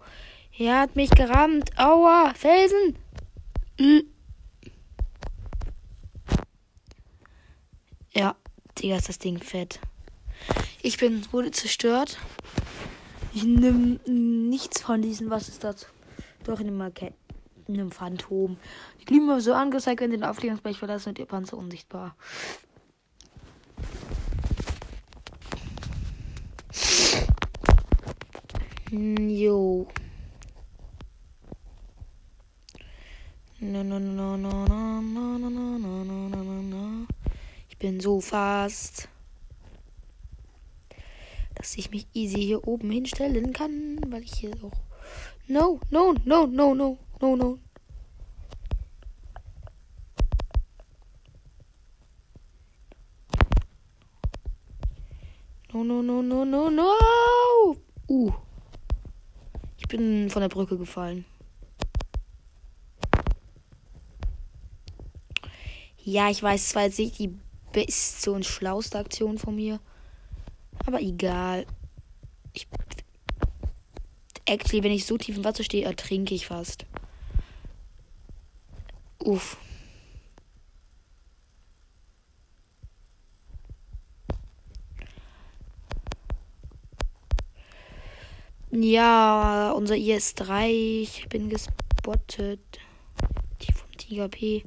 er 0.58 0.80
hat 0.80 0.96
mich 0.96 1.08
gerammt. 1.08 1.70
Aua, 1.78 2.34
Felsen. 2.34 2.94
Ja, 8.12 8.36
Digga, 8.76 8.96
ist 8.96 9.08
das 9.08 9.18
Ding 9.18 9.38
fett. 9.38 9.80
Ich 10.82 10.98
bin, 10.98 11.26
wurde 11.32 11.52
zerstört. 11.52 12.18
Ich 13.32 13.44
nehme 13.44 13.98
nichts 14.06 14.82
von 14.82 15.00
diesen, 15.00 15.30
was 15.30 15.48
ist 15.48 15.64
das? 15.64 15.86
Doch, 16.44 16.58
ich 16.58 16.66
nehme 16.66 16.76
mal 16.76 16.92
einem 17.66 17.90
Phantom. 17.90 18.58
Die 19.00 19.06
Klima 19.06 19.40
so 19.40 19.54
angezeigt, 19.54 20.02
wenn 20.02 20.10
den 20.10 20.24
Aufklärungsbereich 20.24 20.78
verlassen 20.78 21.10
und 21.10 21.18
ihr 21.18 21.26
Panzer 21.26 21.56
unsichtbar. 21.56 22.14
Jo. 28.90 29.86
No, 33.60 33.84
no, 33.84 33.98
no, 33.98 34.36
no, 34.38 34.66
no, 34.66 35.00
no, 35.02 35.38
no, 35.38 35.48
no, 35.48 36.04
no, 36.04 36.28
no, 36.28 36.42
no, 36.42 36.62
no. 36.62 37.06
Ich 37.68 37.76
bin 37.76 38.00
so 38.00 38.22
fast, 38.22 39.10
dass 41.54 41.76
ich 41.76 41.90
mich 41.90 42.06
easy 42.14 42.40
hier 42.40 42.66
oben 42.66 42.90
hinstellen 42.90 43.52
kann, 43.52 44.00
weil 44.08 44.22
ich 44.22 44.32
hier 44.36 44.52
auch. 44.62 44.80
No, 45.48 45.80
no, 45.90 46.14
no, 46.24 46.46
no, 46.46 46.74
no, 46.74 46.98
no, 47.20 47.36
no. 47.36 47.58
No, 55.74 55.84
no, 55.84 56.02
no, 56.02 56.22
no, 56.22 56.44
no, 56.46 56.70
no. 56.70 57.76
Uh. 58.08 58.47
Ich 59.90 59.96
bin 59.96 60.28
von 60.28 60.42
der 60.42 60.50
Brücke 60.50 60.76
gefallen. 60.76 61.24
Ja, 66.04 66.28
ich 66.28 66.42
weiß, 66.42 66.62
es 66.66 66.74
war 66.74 66.82
jetzt 66.82 66.98
nicht 66.98 67.18
die 67.18 67.34
beste 67.72 68.32
und 68.32 68.44
schlauste 68.44 68.98
Aktion 68.98 69.38
von 69.38 69.56
mir. 69.56 69.80
Aber 70.84 71.00
egal. 71.00 71.64
Ich, 72.52 72.68
actually, 74.44 74.82
wenn 74.82 74.92
ich 74.92 75.06
so 75.06 75.16
tief 75.16 75.38
im 75.38 75.44
Wasser 75.44 75.64
stehe, 75.64 75.86
ertrinke 75.86 76.34
ich 76.34 76.48
fast. 76.48 76.84
Uff. 79.20 79.56
Ja, 88.70 89.72
unser 89.72 89.96
IS-3. 89.96 90.68
Ich 90.68 91.26
bin 91.30 91.48
gespottet. 91.48 92.60
Die 93.62 93.72
vom 93.72 93.90
Tiger 93.96 94.28
P. 94.28 94.62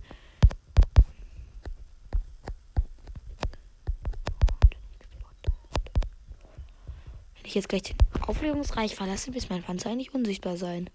Wenn 7.36 7.46
ich 7.46 7.54
jetzt 7.54 7.70
gleich 7.70 7.84
den 7.84 7.96
Auflegungsreich 8.26 8.96
verlasse, 8.96 9.30
bis 9.30 9.50
mein 9.50 9.62
Panzer 9.62 9.92
eigentlich 9.92 10.16
unsichtbar 10.16 10.58
sein. 10.58 10.90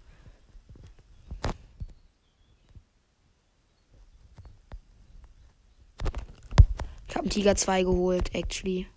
Ich 7.07 7.15
habe 7.15 7.23
einen 7.23 7.29
Tiger 7.29 7.55
2 7.55 7.83
geholt, 7.83 8.35
actually. 8.35 8.87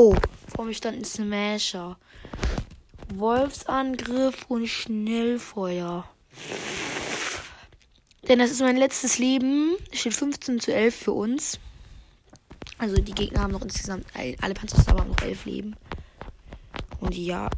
Oh, 0.00 0.14
vor 0.46 0.64
mir 0.64 0.74
stand 0.74 0.98
ein 0.98 1.04
Smasher. 1.04 1.98
Wolfsangriff 3.12 4.46
und 4.46 4.68
Schnellfeuer. 4.68 6.08
Denn 8.28 8.38
das 8.38 8.52
ist 8.52 8.60
mein 8.60 8.76
letztes 8.76 9.18
Leben. 9.18 9.76
Steht 9.90 10.14
15 10.14 10.60
zu 10.60 10.72
11 10.72 10.94
für 10.94 11.10
uns. 11.10 11.58
Also 12.78 12.94
die 13.02 13.10
Gegner 13.10 13.40
haben 13.40 13.50
noch 13.50 13.62
insgesamt, 13.62 14.06
alle 14.40 14.54
Panzer 14.54 14.86
haben 14.86 15.08
noch 15.08 15.20
11 15.20 15.46
Leben. 15.46 15.74
Und 17.00 17.16
ja, 17.16 17.50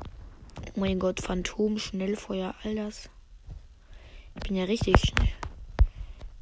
oh 0.74 0.80
mein 0.80 0.98
Gott, 0.98 1.20
Phantom, 1.20 1.76
Schnellfeuer, 1.76 2.54
all 2.62 2.74
das. 2.74 3.10
Ich 4.36 4.48
bin 4.48 4.56
ja 4.56 4.64
richtig 4.64 4.98
schnell. 4.98 5.28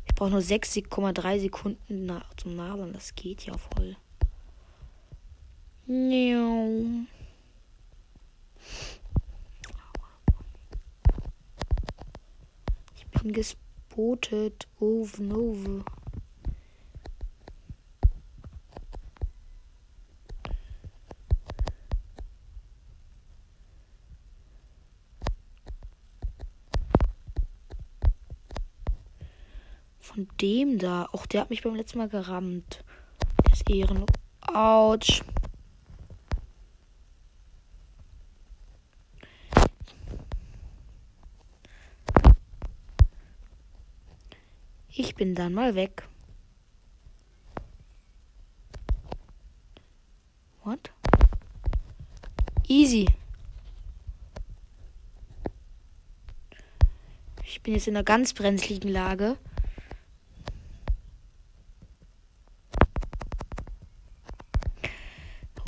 Ich 0.07 0.15
brauche 0.15 0.31
nur 0.31 0.43
6,3 0.43 1.41
Sekunden 1.41 2.23
zum 2.37 2.55
Nadern. 2.55 2.93
Das 2.93 3.17
geht 3.17 3.47
ja 3.47 3.55
voll. 3.59 3.97
Ich 5.90 5.94
bin 13.22 13.33
gespotet. 13.33 14.68
Oh, 14.81 15.09
no. 15.18 15.57
Von 29.98 30.29
dem 30.38 30.79
da. 30.79 31.09
Auch 31.12 31.24
der 31.24 31.40
hat 31.40 31.48
mich 31.48 31.62
beim 31.62 31.74
letzten 31.74 31.96
Mal 31.96 32.11
gerammt. 32.11 32.85
Der 33.46 33.53
ist 33.55 33.70
ehrenlos. 33.70 34.11
Autsch. 34.42 35.22
Bin 45.19 45.35
dann 45.35 45.53
mal 45.53 45.75
weg. 45.75 46.05
What? 50.63 50.91
Easy. 52.69 53.07
Ich 57.43 57.63
bin 57.63 57.75
jetzt 57.75 57.89
in 57.89 57.97
einer 57.97 58.05
ganz 58.05 58.33
brenzligen 58.33 58.91
Lage. 58.91 59.37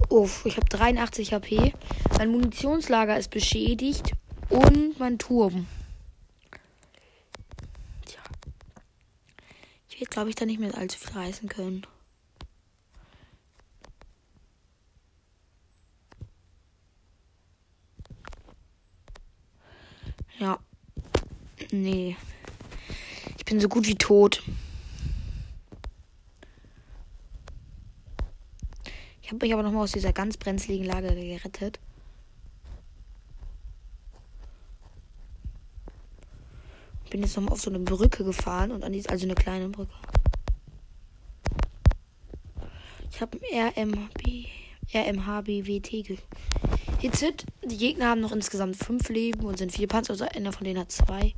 Uff, 0.09 0.47
ich 0.47 0.57
habe 0.57 0.69
83 0.69 1.33
HP. 1.33 1.73
Mein 2.19 2.31
Munitionslager 2.31 3.19
ist 3.19 3.31
beschädigt 3.31 4.13
und 4.49 4.99
mein 5.01 5.19
Turm. 5.19 5.67
wird, 10.01 10.10
glaube 10.21 10.29
ich, 10.29 10.37
da 10.37 10.45
nicht 10.45 10.61
mehr 10.61 10.77
allzu 10.77 10.99
viel 10.99 11.17
reißen 11.17 11.49
können. 11.49 11.87
Ja. 20.39 20.59
Nee. 21.71 22.19
Ich 23.39 23.47
bin 23.47 23.61
so 23.61 23.71
gut 23.71 23.87
wie 23.87 23.95
tot. 23.95 24.43
Ich 29.23 29.29
habe 29.29 29.39
mich 29.41 29.55
aber 29.55 29.63
noch 29.63 29.73
mal 29.73 29.85
aus 29.85 29.93
dieser 29.93 30.13
ganz 30.13 30.37
brenzligen 30.37 30.85
Lage 30.85 31.15
gerettet. 31.15 31.81
Bin 37.11 37.23
jetzt 37.23 37.37
nochmal 37.37 37.53
auf 37.53 37.61
so 37.61 37.71
eine 37.71 37.81
Brücke 37.81 38.25
gefahren 38.25 38.71
und 38.71 38.85
an 38.85 38.93
die, 38.93 39.07
also 39.09 39.25
eine 39.25 39.35
kleine 39.35 39.69
Brücke. 39.69 39.93
Ich 43.11 43.21
habe 43.21 43.37
RMB, 43.53 44.47
RMHBWT 44.95 46.19
gehitzt. 47.01 47.47
Die 47.65 47.77
Gegner 47.77 48.07
haben 48.07 48.21
noch 48.21 48.33
insgesamt 48.33 48.77
fünf 48.77 49.09
Leben 49.09 49.45
und 49.45 49.59
sind 49.59 49.73
vier 49.73 49.89
Panzer, 49.89 50.13
also 50.13 50.25
einer 50.25 50.53
von 50.53 50.65
denen 50.65 50.79
hat 50.79 50.93
zwei. 50.93 51.35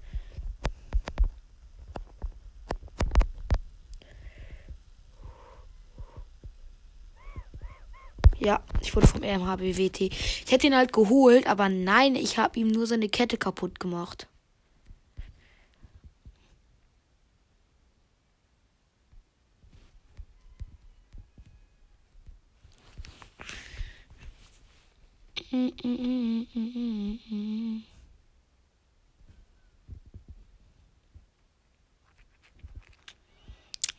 Ja, 8.39 8.63
ich 8.81 8.95
wurde 8.95 9.07
vom 9.07 9.23
RMHBWT. 9.23 10.01
Ich 10.01 10.51
hätte 10.51 10.67
ihn 10.67 10.77
halt 10.77 10.93
geholt, 10.93 11.47
aber 11.47 11.69
nein, 11.69 12.17
ich 12.17 12.39
habe 12.39 12.59
ihm 12.59 12.69
nur 12.69 12.87
seine 12.87 13.09
Kette 13.09 13.39
kaputt 13.39 13.81
gemacht. 13.81 14.27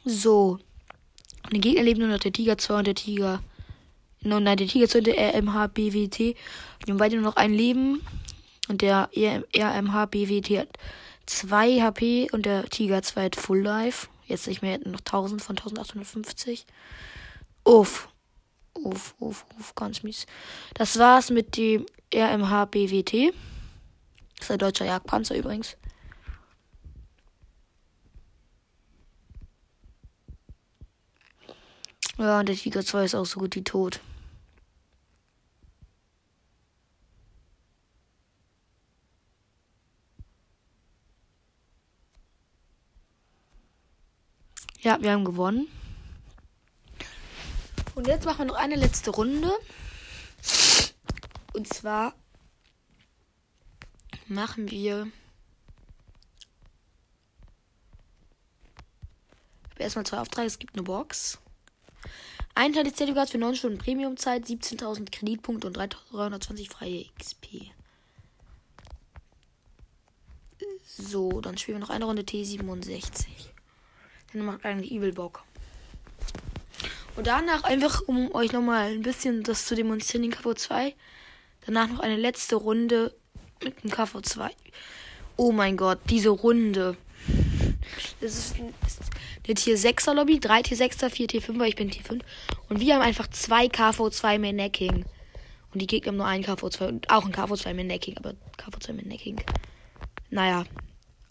So. 0.06 0.60
Die 1.52 1.62
Gegner 1.62 1.84
leben 1.84 2.00
nur 2.00 2.10
noch 2.10 2.20
der 2.20 2.34
Tiger 2.34 2.58
2 2.58 2.80
und 2.80 2.88
der 2.88 2.96
Tiger. 2.96 3.44
Nein, 4.22 4.58
der 4.58 4.68
Tiger 4.68 4.88
2 4.88 4.98
und 4.98 5.08
der 5.08 5.36
RMHBWT. 5.36 6.18
Die 6.18 6.36
haben 6.90 6.98
beide 6.98 7.16
nur 7.16 7.26
noch 7.26 7.36
ein 7.36 7.54
Leben. 7.54 8.02
Und 8.68 8.82
der 8.82 9.10
RMHBWT 9.14 10.58
hat 10.58 10.70
2 11.28 11.82
HP 11.82 12.30
und 12.32 12.46
der 12.46 12.66
Tiger 12.66 13.04
2 13.04 13.26
hat 13.26 13.36
Full 13.36 13.62
Life. 13.62 14.08
Jetzt 14.26 14.48
nicht 14.48 14.62
mehr 14.62 14.80
noch 14.80 15.02
1000 15.02 15.42
von 15.42 15.58
1850. 15.58 16.66
Uff. 17.64 18.10
Uff, 18.76 19.16
uff, 19.20 19.46
uff, 19.60 19.76
ganz 19.76 20.04
mies. 20.04 20.26
Das 20.74 20.98
war's 21.00 21.30
mit 21.30 21.58
dem 21.58 21.86
RMH 22.14 22.66
BWT. 22.66 23.34
Das 24.38 24.46
ist 24.50 24.52
ein 24.52 24.60
deutscher 24.60 24.86
Jagdpanzer 24.86 25.36
übrigens. 25.36 25.78
Ja, 32.18 32.40
und 32.40 32.50
der 32.50 32.56
Tiger 32.56 32.86
2 32.86 33.06
ist 33.06 33.16
auch 33.16 33.26
so 33.26 33.40
gut 33.40 33.56
wie 33.56 33.64
tot. 33.64 34.00
Ja, 44.82 45.02
wir 45.02 45.12
haben 45.12 45.24
gewonnen. 45.26 45.68
Und 47.96 48.08
jetzt 48.08 48.26
machen 48.26 48.40
wir 48.40 48.46
noch 48.46 48.56
eine 48.56 48.76
letzte 48.76 49.12
Runde. 49.12 49.52
Und 51.54 51.72
zwar 51.72 52.14
machen 54.28 54.72
wir 54.72 55.08
erstmal 59.78 60.06
zwei 60.06 60.20
Aufträge. 60.20 60.48
Es 60.48 60.60
gibt 60.60 60.76
eine 60.76 60.84
Box. 60.84 61.40
Ein 62.56 62.74
Teil 62.74 62.84
des 62.84 62.96
Zertifikats 62.96 63.32
für 63.32 63.38
9 63.38 63.56
Stunden 63.56 63.78
Premiumzeit, 63.80 64.46
17.000 64.46 65.12
Kreditpunkte 65.12 65.68
und 65.68 65.74
320 65.74 66.70
freie 66.70 67.06
XP. 67.18 67.72
So, 70.86 71.42
dann 71.42 71.58
spielen 71.58 71.78
wir 71.78 71.82
noch 71.82 71.90
eine 71.90 72.06
Runde 72.06 72.22
T67. 72.22 73.26
Dann 74.34 74.46
macht 74.46 74.66
eigentlich 74.66 74.92
Evil 74.92 75.14
Bock. 75.14 75.44
Und 77.16 77.28
danach 77.28 77.64
einfach, 77.64 78.02
um 78.08 78.34
euch 78.34 78.52
nochmal 78.52 78.92
ein 78.92 79.04
bisschen 79.04 79.44
das 79.44 79.66
zu 79.66 79.76
demonstrieren, 79.76 80.24
den 80.24 80.34
KV2. 80.34 80.94
Danach 81.66 81.90
noch 81.90 82.00
eine 82.00 82.18
letzte 82.18 82.56
Runde 82.56 83.14
mit 83.64 83.84
dem 83.84 83.92
KV2. 83.92 84.50
Oh 85.38 85.52
mein 85.52 85.78
Gott, 85.78 86.00
diese 86.10 86.30
Runde. 86.30 86.98
Das 88.20 88.38
ist, 88.38 88.56
eine 89.46 89.56
Tier 89.56 89.78
6er 89.78 90.14
Lobby, 90.14 90.40
3 90.40 90.62
Tier 90.64 90.78
6er, 90.78 91.10
4 91.10 91.28
Tier 91.28 91.42
5er, 91.42 91.66
ich 91.66 91.76
bin 91.76 91.92
Tier 91.92 92.04
5. 92.04 92.24
Und 92.70 92.80
wir 92.80 92.96
haben 92.96 93.02
einfach 93.02 93.28
zwei 93.28 93.66
KV2 93.66 94.40
mehr 94.40 94.54
Necking. 94.54 95.06
Und 95.74 95.82
die 95.82 95.88
Gegner 95.88 96.10
haben 96.10 96.18
nur 96.18 96.26
einen 96.26 96.44
KV2 96.44 96.88
und 96.88 97.10
auch 97.10 97.26
ein 97.26 97.34
KV2 97.34 97.74
mehr 97.74 97.86
Necking, 97.86 98.18
aber 98.18 98.34
KV2 98.58 98.94
mehr 98.94 99.06
Necking. 99.06 99.42
Naja, 100.30 100.66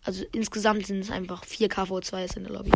also 0.05 0.25
insgesamt 0.33 0.87
sind 0.87 1.01
es 1.01 1.11
einfach 1.11 1.45
vier 1.45 1.68
KV2s 1.68 2.37
in 2.37 2.45
der 2.45 2.53
Lobby. 2.53 2.73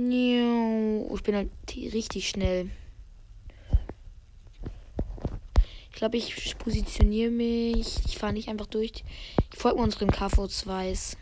Ich 0.00 1.22
bin 1.24 1.34
halt 1.34 1.50
richtig 1.76 2.28
schnell. 2.28 2.70
Ich 5.90 5.96
glaube, 5.96 6.16
ich 6.16 6.56
positioniere 6.56 7.32
mich. 7.32 7.98
Ich 8.06 8.16
fahre 8.16 8.32
nicht 8.32 8.48
einfach 8.48 8.66
durch. 8.66 9.02
Ich 9.52 9.58
folge 9.58 9.80
unseren 9.80 10.08
KV2s. 10.08 11.16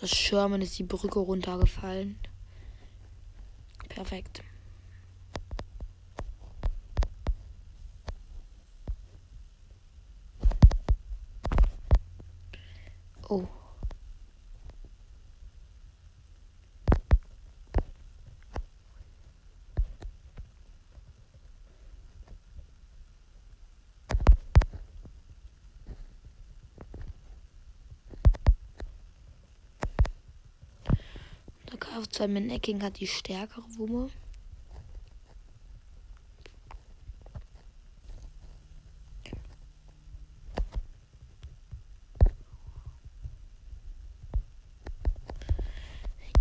Das 0.00 0.10
Sherman 0.10 0.62
ist 0.62 0.78
die 0.78 0.84
Brücke 0.84 1.18
runtergefallen. 1.18 2.16
Perfekt. 3.88 4.44
Oh. 13.28 13.48
Der 32.20 32.28
KF2 32.28 32.32
mit 32.32 32.46
Necking 32.46 32.82
hat 32.82 33.00
die 33.00 33.06
stärkere 33.06 33.64
Wumme. 33.78 34.10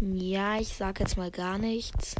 Ja, 0.02 0.60
ich 0.60 0.70
sag 0.70 1.00
jetzt 1.00 1.18
mal 1.18 1.32
gar 1.32 1.58
nichts. 1.58 2.16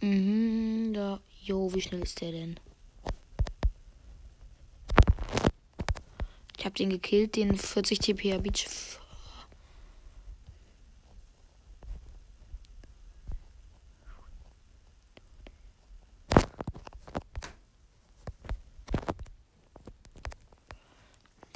Mhm, 0.00 0.92
da. 0.94 1.20
Jo, 1.42 1.72
wie 1.72 1.80
schnell 1.80 2.02
ist 2.02 2.20
der 2.20 2.32
denn? 2.32 2.60
Ich 6.58 6.66
hab 6.66 6.67
den 6.78 6.90
gekillt, 6.90 7.36
den 7.36 7.56
40 7.56 7.98
TP 7.98 8.38
Beach. 8.38 8.66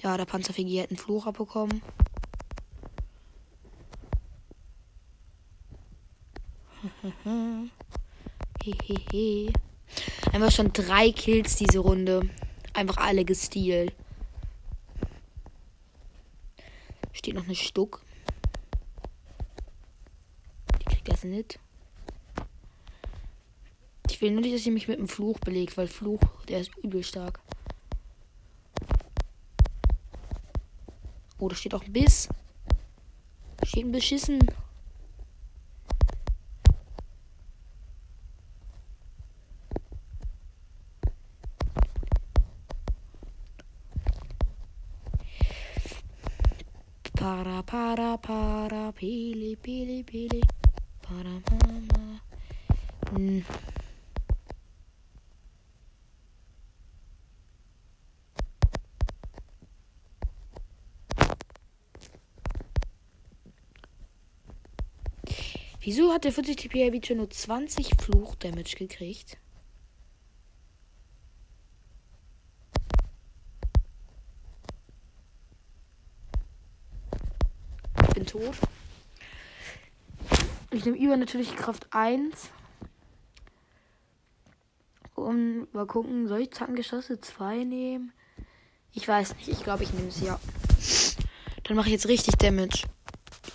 Ja, 0.03 0.17
der 0.17 0.25
Panzerfigi 0.25 0.79
hat 0.79 0.91
einen 0.91 0.99
Fluch 0.99 1.27
abbekommen. 1.27 1.81
Hehehe. 8.65 9.53
Einfach 10.33 10.51
schon 10.51 10.73
drei 10.73 11.13
Kills 11.13 11.55
diese 11.57 11.79
Runde. 11.79 12.29
Einfach 12.73 12.97
alle 12.97 13.25
gestealt. 13.25 13.95
Steht 17.33 17.41
noch 17.41 17.47
eine 17.47 17.55
Stuck. 17.55 18.05
Die 20.79 20.85
kriegt 20.85 21.09
das 21.09 21.25
nicht. 21.25 21.59
Ich 24.11 24.21
will 24.21 24.33
nur 24.33 24.43
nicht, 24.43 24.55
dass 24.55 24.65
sie 24.65 24.71
mich 24.71 24.87
mit 24.87 24.99
dem 24.99 25.09
Fluch 25.09 25.39
belegt, 25.39 25.79
weil 25.79 25.89
Fluch, 25.89 26.21
der 26.49 26.61
ist 26.61 26.77
übel 26.83 27.03
stark. 27.03 27.41
Oh, 31.39 31.49
da 31.49 31.57
steht 31.57 31.73
auch 31.73 31.83
ein 31.83 31.93
Biss. 31.95 32.29
Steht 33.63 33.87
ein 33.87 33.93
beschissen. 33.93 34.39
Para, 47.23 47.63
para, 47.63 48.19
para, 48.19 48.93
pili, 48.93 49.55
pili, 49.55 50.03
pili. 50.03 50.41
Para, 51.03 51.41
mama. 51.51 52.21
Hm. 53.13 53.45
Wieso 65.95 66.11
hat 66.11 66.25
der 66.25 66.33
40 66.33 66.57
TP 66.57 66.89
Beacher 66.89 67.15
nur 67.15 67.29
20 67.29 68.01
Fluch-Damage 68.01 68.77
gekriegt? 68.77 69.37
Ich 78.09 78.15
bin 78.15 78.25
tot. 78.25 78.55
Ich 80.71 80.87
nehme 80.87 80.97
über 80.97 81.19
natürlich 81.19 81.55
Kraft 81.57 81.87
1. 81.91 82.49
Und 85.15 85.75
mal 85.75 85.87
gucken, 85.87 86.27
soll 86.27 86.41
ich 86.41 86.53
Zangengeschosse 86.53 87.21
2 87.21 87.65
nehmen? 87.65 88.15
Ich 88.95 89.07
weiß 89.07 89.37
nicht, 89.37 89.49
ich 89.49 89.63
glaube, 89.63 89.83
ich 89.83 89.93
nehme 89.93 90.09
es 90.09 90.23
ja. 90.23 90.41
Dann 91.65 91.77
mache 91.77 91.89
ich 91.89 91.93
jetzt 91.93 92.09
richtig 92.09 92.37
Damage. 92.37 92.85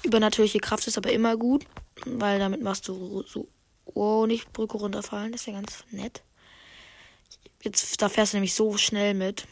Übernatürliche 0.04 0.60
Kraft 0.60 0.86
ist 0.86 1.00
aber 1.00 1.12
immer 1.12 1.36
gut, 1.36 1.66
weil 2.16 2.40
damit 2.40 2.62
machst 2.62 2.88
du 2.88 3.24
so. 3.28 3.48
Oh, 3.86 4.26
nicht 4.26 4.52
Brücke 4.52 4.78
runterfallen, 4.78 5.32
das 5.32 5.42
ist 5.42 5.48
ja 5.48 5.54
ganz 5.54 5.84
nett. 5.92 6.22
Jetzt, 7.64 8.02
da 8.02 8.10
fährst 8.10 8.34
du 8.34 8.38
nämlich 8.38 8.54
so 8.54 8.78
schnell 8.78 9.14
mit. 9.14 9.48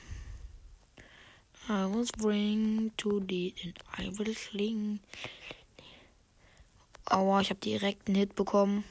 I 1.68 1.86
was 1.90 2.12
bring 2.12 2.92
to 2.98 3.22
the 3.28 3.56
and 3.64 3.80
I 3.98 4.20
will 4.20 4.36
sling. 4.36 5.00
Aua, 7.06 7.42
ich 7.42 7.50
habe 7.50 7.60
direkt 7.60 8.08
einen 8.08 8.18
Hit 8.18 8.36
bekommen. 8.36 8.84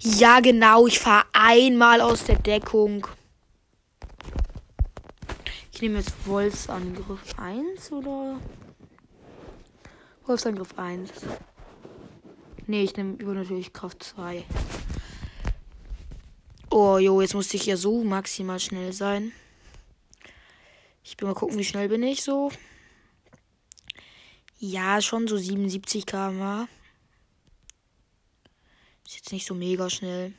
Ja, 0.00 0.40
genau, 0.40 0.86
ich 0.86 0.98
fahre 0.98 1.26
einmal 1.32 2.00
aus 2.00 2.24
der 2.24 2.38
Deckung. 2.38 3.06
Ich 5.72 5.80
nehme 5.80 5.98
jetzt 5.98 6.26
Wolfsangriff 6.26 7.38
1 7.38 7.90
oder? 7.92 8.38
Wolfsangriff 10.26 10.78
1. 10.78 11.10
Nee, 12.66 12.82
ich 12.82 12.96
nehme 12.96 13.14
über 13.16 13.34
natürlich 13.34 13.74
Kraft 13.74 14.02
2. 14.02 14.44
Oh, 16.70 16.96
jo, 16.96 17.20
jetzt 17.20 17.34
musste 17.34 17.56
ich 17.56 17.66
ja 17.66 17.76
so 17.76 18.02
maximal 18.02 18.58
schnell 18.58 18.92
sein. 18.92 19.32
Ich 21.02 21.20
will 21.20 21.28
mal 21.28 21.34
gucken, 21.34 21.58
wie 21.58 21.64
schnell 21.64 21.90
bin 21.90 22.02
ich 22.02 22.22
so. 22.22 22.50
Ja, 24.58 25.02
schon 25.02 25.28
so 25.28 25.36
77 25.36 26.06
km/h. 26.06 26.68
Ist 29.04 29.16
jetzt 29.16 29.32
nicht 29.32 29.46
so 29.46 29.54
mega 29.54 29.90
schnell. 29.90 30.32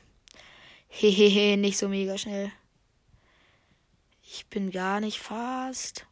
Hehehe, 0.88 1.58
nicht 1.58 1.78
so 1.78 1.88
mega 1.88 2.18
schnell. 2.18 2.52
Ich 4.24 4.48
bin 4.48 4.72
gar 4.72 5.00
nicht 5.00 5.20
fast. 5.20 6.08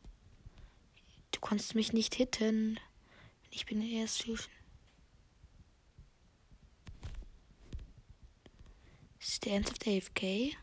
Du 1.32 1.40
kannst 1.40 1.74
mich 1.74 1.92
nicht 1.92 2.14
hitten. 2.14 2.80
Ich 3.56 3.68
bin 3.68 3.84
erst 3.84 4.24
Fusion. 4.24 4.52
Stands 9.20 9.70
of 9.70 9.78
AFK. 9.86 10.58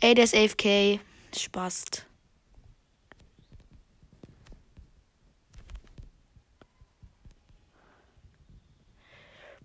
Ey, 0.00 0.14
der 0.14 0.24
ist 0.24 0.34
AFK. 0.34 0.98
Spaß. 1.36 1.84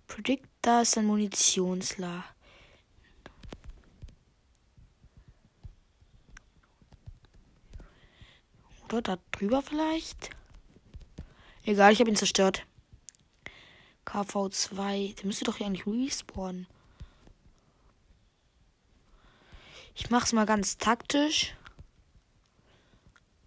Predict, 0.06 0.46
da 0.62 0.82
ist 0.82 0.96
ein 0.96 1.06
Munitionslager. 1.06 2.35
Oder 8.86 9.02
da 9.02 9.18
drüber 9.32 9.62
vielleicht? 9.62 10.30
Egal, 11.64 11.92
ich 11.92 11.98
habe 11.98 12.10
ihn 12.10 12.16
zerstört. 12.16 12.64
KV2. 14.06 15.16
Der 15.16 15.26
müsste 15.26 15.44
doch 15.44 15.56
hier 15.56 15.66
eigentlich 15.66 15.86
respawnen. 15.86 16.66
Ich 19.96 20.10
mach's 20.10 20.32
mal 20.32 20.46
ganz 20.46 20.78
taktisch. 20.78 21.54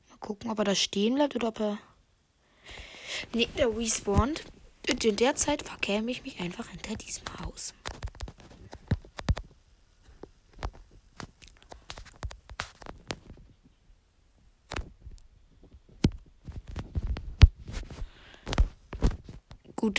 Mal 0.10 0.18
gucken, 0.18 0.52
ob 0.52 0.60
er 0.60 0.66
da 0.66 0.76
stehen 0.76 1.16
bleibt 1.16 1.36
oder 1.36 1.50
ob 1.50 1.60
er. 1.60 1.78
Nee, 3.34 3.48
der 3.58 3.76
respawnt. 3.76 4.44
Und 4.90 5.06
in 5.06 5.16
der 5.16 5.36
Zeit 5.36 5.62
verkäme 5.62 6.12
ich 6.12 6.24
mich 6.24 6.40
einfach 6.40 6.68
hinter 6.68 6.96
diesem 6.96 7.24
Haus. 7.40 7.74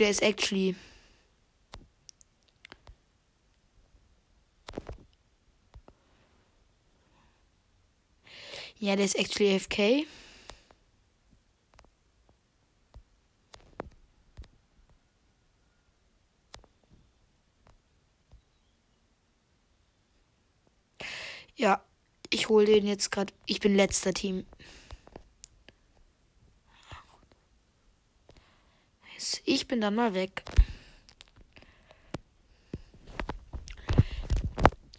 Der 0.00 0.08
ist 0.08 0.22
actually. 0.22 0.74
Ja, 8.78 8.96
der 8.96 9.04
ist 9.04 9.14
actually 9.18 9.54
AFK. 9.54 10.06
Ja, 21.56 21.84
ich 22.30 22.48
hole 22.48 22.64
den 22.64 22.86
jetzt 22.86 23.10
gerade. 23.12 23.34
Ich 23.44 23.60
bin 23.60 23.76
letzter 23.76 24.14
Team. 24.14 24.46
Ich 29.44 29.66
bin 29.66 29.80
dann 29.80 29.94
mal 29.94 30.14
weg. 30.14 30.42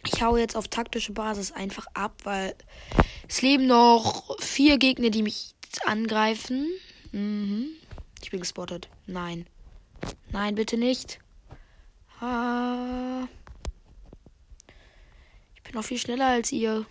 Ich 0.04 0.22
hau 0.22 0.36
jetzt 0.36 0.56
auf 0.56 0.68
taktische 0.68 1.12
Basis 1.12 1.52
einfach 1.52 1.86
ab, 1.94 2.20
weil 2.24 2.54
es 3.28 3.42
leben 3.42 3.66
noch 3.66 4.38
vier 4.40 4.78
Gegner, 4.78 5.10
die 5.10 5.22
mich 5.22 5.54
angreifen. 5.86 6.68
Mhm. 7.12 7.68
Ich 8.22 8.30
bin 8.30 8.40
gespottet. 8.40 8.88
Nein. 9.06 9.46
Nein, 10.30 10.54
bitte 10.54 10.76
nicht. 10.76 11.18
Ah. 12.20 13.26
Ich 15.56 15.62
bin 15.62 15.74
noch 15.74 15.84
viel 15.84 15.98
schneller 15.98 16.26
als 16.26 16.52
ihr. 16.52 16.86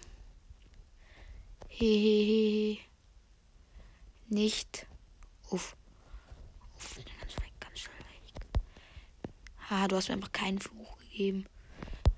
Hehehe. 1.67 2.77
Nicht. 4.27 4.85
Uff. 5.49 5.75
Uff. 6.75 6.95
Ganz 6.95 7.35
weg, 7.37 7.51
ganz 7.59 7.79
schnell 7.79 7.97
weg. 7.97 8.43
Ah, 9.73 9.87
du 9.87 9.95
hast 9.95 10.09
mir 10.09 10.15
einfach 10.15 10.33
keinen 10.33 10.59
Fluch 10.59 10.97
gegeben. 10.97 11.45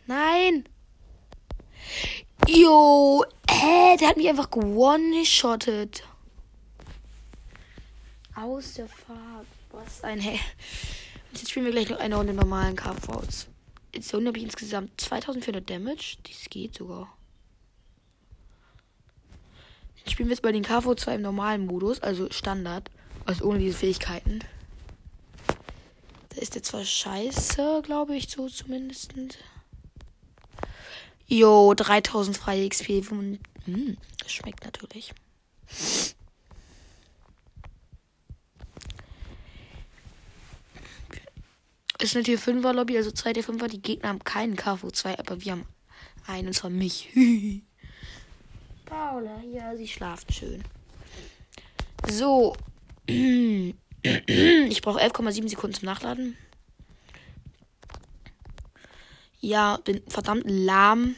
Nein! 0.07 0.67
Jo, 2.47 3.23
hä, 3.47 3.95
der 3.99 4.07
hat 4.07 4.17
mich 4.17 4.27
einfach 4.27 4.51
one-shottet. 4.51 6.03
Aus 8.35 8.73
der 8.73 8.87
Fahrt. 8.87 9.45
Was 9.71 10.03
ein 10.03 10.19
Hä. 10.19 10.39
Jetzt 11.31 11.51
spielen 11.51 11.65
wir 11.65 11.73
gleich 11.73 11.89
noch 11.89 11.99
eine 11.99 12.15
Runde 12.15 12.33
normalen 12.33 12.75
KVs. 12.75 13.47
Jetzt 13.93 14.11
habe 14.11 14.35
ich 14.35 14.43
insgesamt 14.43 14.99
2400 14.99 15.69
Damage. 15.69 16.17
Das 16.23 16.49
geht 16.49 16.73
sogar. 16.73 17.15
Jetzt 19.97 20.11
spielen 20.11 20.29
wir 20.29 20.33
jetzt 20.33 20.41
bei 20.41 20.51
den 20.51 20.65
KV2 20.65 21.15
im 21.15 21.21
normalen 21.21 21.67
Modus, 21.67 21.99
also 21.99 22.31
Standard. 22.31 22.89
Also 23.25 23.45
ohne 23.45 23.59
diese 23.59 23.77
Fähigkeiten. 23.77 24.39
Da 26.35 26.41
ist 26.41 26.55
der 26.55 26.63
zwar 26.63 26.83
scheiße, 26.83 27.81
glaube 27.83 28.15
ich, 28.15 28.29
so 28.29 28.49
zumindest. 28.49 29.13
Jo, 31.27 31.73
3000 31.73 32.37
freie 32.37 32.67
XP. 32.67 33.09
Hm, 33.09 33.97
das 34.19 34.31
schmeckt 34.31 34.65
natürlich. 34.65 35.13
Ist 41.99 42.15
eine 42.15 42.23
Tier 42.25 42.39
5er 42.39 42.73
Lobby, 42.73 42.97
also 42.97 43.11
zwei 43.11 43.31
der 43.31 43.43
5er. 43.43 43.67
Die 43.67 43.81
Gegner 43.81 44.09
haben 44.09 44.23
keinen 44.23 44.57
KV2, 44.57 45.19
aber 45.19 45.41
wir 45.41 45.53
haben 45.53 45.65
einen, 46.27 46.47
und 46.47 46.53
zwar 46.53 46.69
mich. 46.69 47.09
Paula, 48.85 49.41
ja, 49.43 49.75
sie 49.75 49.87
schlaft 49.87 50.33
schön. 50.33 50.63
So. 52.09 52.55
Ich 54.69 54.81
brauche 54.81 54.99
11,7 54.99 55.49
Sekunden 55.49 55.75
zum 55.75 55.85
Nachladen. 55.85 56.37
Ja, 59.39 59.77
bin 59.83 60.01
verdammt 60.07 60.43
lahm. 60.45 61.15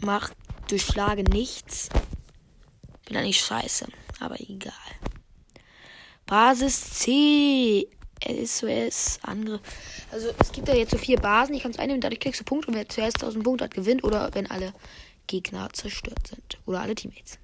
Macht 0.00 0.34
durchschlage 0.68 1.24
nichts. 1.24 1.88
Bin 3.06 3.16
eigentlich 3.16 3.40
scheiße, 3.40 3.86
aber 4.20 4.40
egal. 4.40 4.72
Basis 6.26 6.94
C. 6.94 7.88
SOS, 8.22 9.18
Angriff. 9.22 9.60
Also 10.12 10.30
es 10.38 10.52
gibt 10.52 10.68
ja 10.68 10.74
jetzt 10.74 10.90
so 10.90 10.98
vier 10.98 11.18
Basen. 11.18 11.54
Ich 11.54 11.62
kann 11.62 11.70
es 11.70 11.78
einnehmen, 11.78 12.00
dadurch 12.00 12.20
kriegst 12.20 12.40
du 12.40 12.44
Punkte. 12.44 12.68
Und 12.68 12.74
wer 12.74 12.88
zuerst 12.88 13.16
1000 13.16 13.42
Punkte 13.42 13.64
hat, 13.64 13.74
gewinnt. 13.74 14.04
Oder 14.04 14.30
wenn 14.34 14.50
alle 14.50 14.74
Gegner 15.26 15.70
zerstört 15.72 16.26
sind. 16.26 16.58
Oder 16.66 16.80
alle 16.80 16.94
Teammates. 16.94 17.38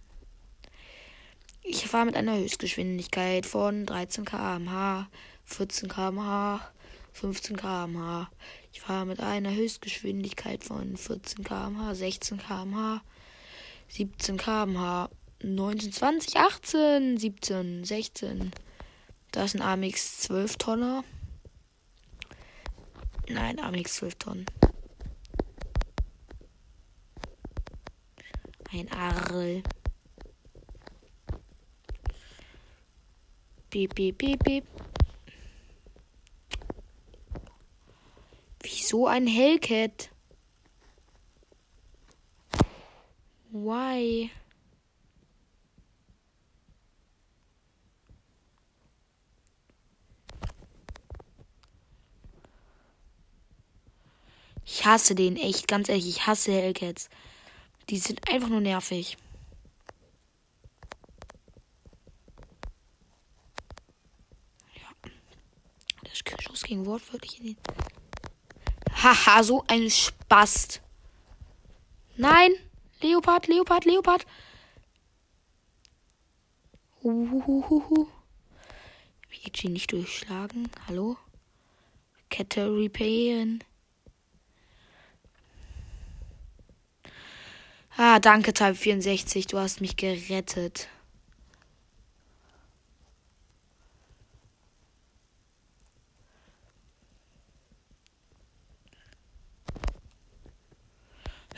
Ich 1.69 1.89
fahre 1.89 2.07
mit 2.07 2.15
einer 2.15 2.37
Höchstgeschwindigkeit 2.37 3.45
von 3.45 3.87
13 3.87 4.25
km/h, 4.25 5.09
14 5.47 5.89
km/h, 5.89 6.61
15 7.13 7.57
km/h. 7.57 8.31
Ich 8.73 8.81
fahre 8.81 9.05
mit 9.05 9.19
einer 9.19 9.53
Höchstgeschwindigkeit 9.53 10.63
von 10.63 10.97
14 10.97 11.43
km/h, 11.43 11.95
16 11.97 12.39
km/h, 12.39 13.03
17 13.89 14.37
km/h, 14.37 15.11
19, 15.43 15.93
20, 15.93 16.37
18, 16.37 17.19
17, 17.19 17.85
16. 17.85 18.53
Da 19.33 19.45
ist 19.45 19.57
ein 19.57 19.63
AMX 19.63 20.21
12 20.21 20.59
Tonner. 20.59 21.03
Nein, 23.29 23.59
AMX 23.59 23.97
12 23.97 24.15
Tonnen. 24.15 24.47
Ein 28.71 28.89
Arl. 28.93 29.65
Piep, 33.77 33.95
piep, 33.95 34.17
piep, 34.17 34.43
piep. 34.43 34.65
Wieso 38.63 39.07
ein 39.07 39.27
Hellcat? 39.27 40.09
Why? 43.51 44.31
Ich 54.65 54.87
hasse 54.87 55.15
den, 55.15 55.37
echt, 55.37 55.69
ganz 55.69 55.91
ehrlich, 55.91 56.09
ich 56.09 56.27
hasse 56.27 56.51
Hellcats. 56.51 57.11
Die 57.91 57.99
sind 57.99 58.27
einfach 58.31 58.49
nur 58.49 58.61
nervig. 58.61 59.19
Ja. 64.75 65.11
Der 66.31 66.41
Schuss 66.43 66.56
ging 66.67 66.85
wortwörtlich 66.85 67.39
in 67.39 67.47
den. 67.47 67.57
Haha, 69.03 69.43
so 69.43 69.65
ein 69.69 69.89
Spast. 69.91 70.83
Nein! 72.17 72.53
Leopard, 73.01 73.47
Leopard, 73.47 73.85
Leopard. 73.85 74.27
Uhuhuhu. 77.03 78.09
Ich 79.31 79.65
nicht 79.65 79.93
durchschlagen. 79.93 80.69
Hallo? 80.89 81.17
Kette 82.31 82.67
repairen. 82.67 83.63
Ah, 87.97 88.19
danke, 88.19 88.53
Type 88.53 88.75
64. 88.75 89.47
Du 89.47 89.59
hast 89.59 89.81
mich 89.81 89.97
gerettet. 89.97 90.89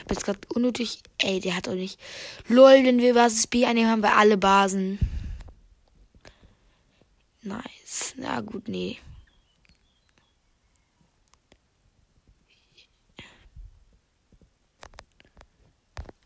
Ich 0.08 0.10
hab 0.10 0.16
jetzt 0.16 0.24
gerade 0.24 0.54
unnötig. 0.54 1.02
Ey, 1.18 1.38
der 1.38 1.54
hat 1.54 1.66
doch 1.66 1.74
nicht. 1.74 2.00
Lol, 2.48 2.82
wenn 2.82 2.98
wir 2.98 3.12
Basis 3.12 3.46
B 3.46 3.66
einnehmen, 3.66 3.90
haben 3.90 4.02
wir 4.02 4.16
alle 4.16 4.38
Basen. 4.38 4.98
Nice. 7.42 8.14
Na 8.16 8.40
gut, 8.40 8.68
nee. 8.68 8.96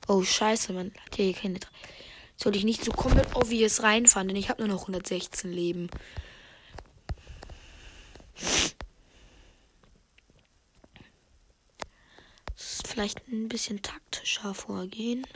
Oh, 0.07 0.23
scheiße, 0.23 0.73
man 0.73 0.93
hat 1.05 1.17
hier 1.17 1.33
keine. 1.35 1.59
Sollte 2.37 2.59
ich 2.59 2.65
nicht 2.65 2.85
so 2.85 2.93
komplett 2.93 3.35
obvious 3.35 3.83
reinfahren, 3.83 4.29
denn 4.29 4.37
ich 4.37 4.49
habe 4.49 4.63
nur 4.63 4.73
noch 4.73 4.83
116 4.83 5.51
Leben. 5.51 5.91
vielleicht 12.93 13.27
ein 13.29 13.49
bisschen 13.49 13.81
taktischer 13.81 14.53
vorgehen. 14.53 15.27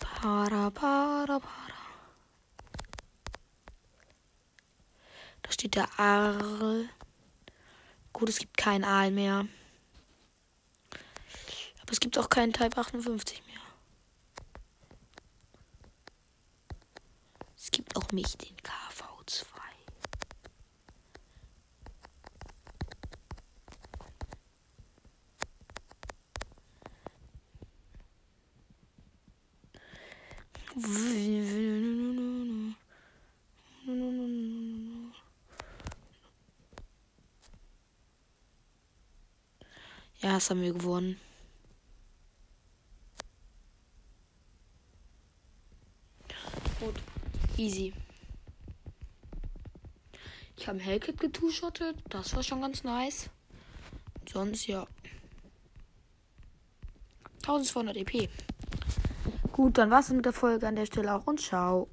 Para, 0.00 0.70
para, 0.70 1.38
para. 1.38 1.40
Da 5.42 5.52
steht 5.52 5.76
der 5.76 5.88
Aal. 6.00 6.88
Gut, 8.12 8.28
es 8.28 8.38
gibt 8.38 8.56
kein 8.56 8.82
Aal 8.82 9.12
mehr. 9.12 9.46
Aber 11.80 11.92
es 11.92 12.00
gibt 12.00 12.18
auch 12.18 12.28
keinen 12.28 12.52
Type 12.52 12.76
58 12.76 13.42
mehr. 13.46 13.51
Gibt 17.72 17.96
auch 17.96 18.12
mich, 18.12 18.36
den 18.36 18.56
KV2. 18.58 19.46
Ja, 40.20 40.34
das 40.34 40.50
haben 40.50 40.62
wir 40.62 40.72
gewonnen. 40.72 41.18
Easy. 47.62 47.92
Ich 50.56 50.66
habe 50.66 50.80
Hellkit 50.80 51.20
getushottet. 51.20 51.96
Das 52.08 52.34
war 52.34 52.42
schon 52.42 52.60
ganz 52.60 52.82
nice. 52.82 53.30
Sonst 54.28 54.66
ja. 54.66 54.84
1200 57.42 57.96
EP. 57.98 58.28
Gut, 59.52 59.78
dann 59.78 59.92
war's 59.92 60.10
mit 60.10 60.24
der 60.24 60.32
Folge 60.32 60.66
an 60.66 60.74
der 60.74 60.86
Stelle 60.86 61.14
auch 61.14 61.28
und 61.28 61.40
ciao. 61.40 61.88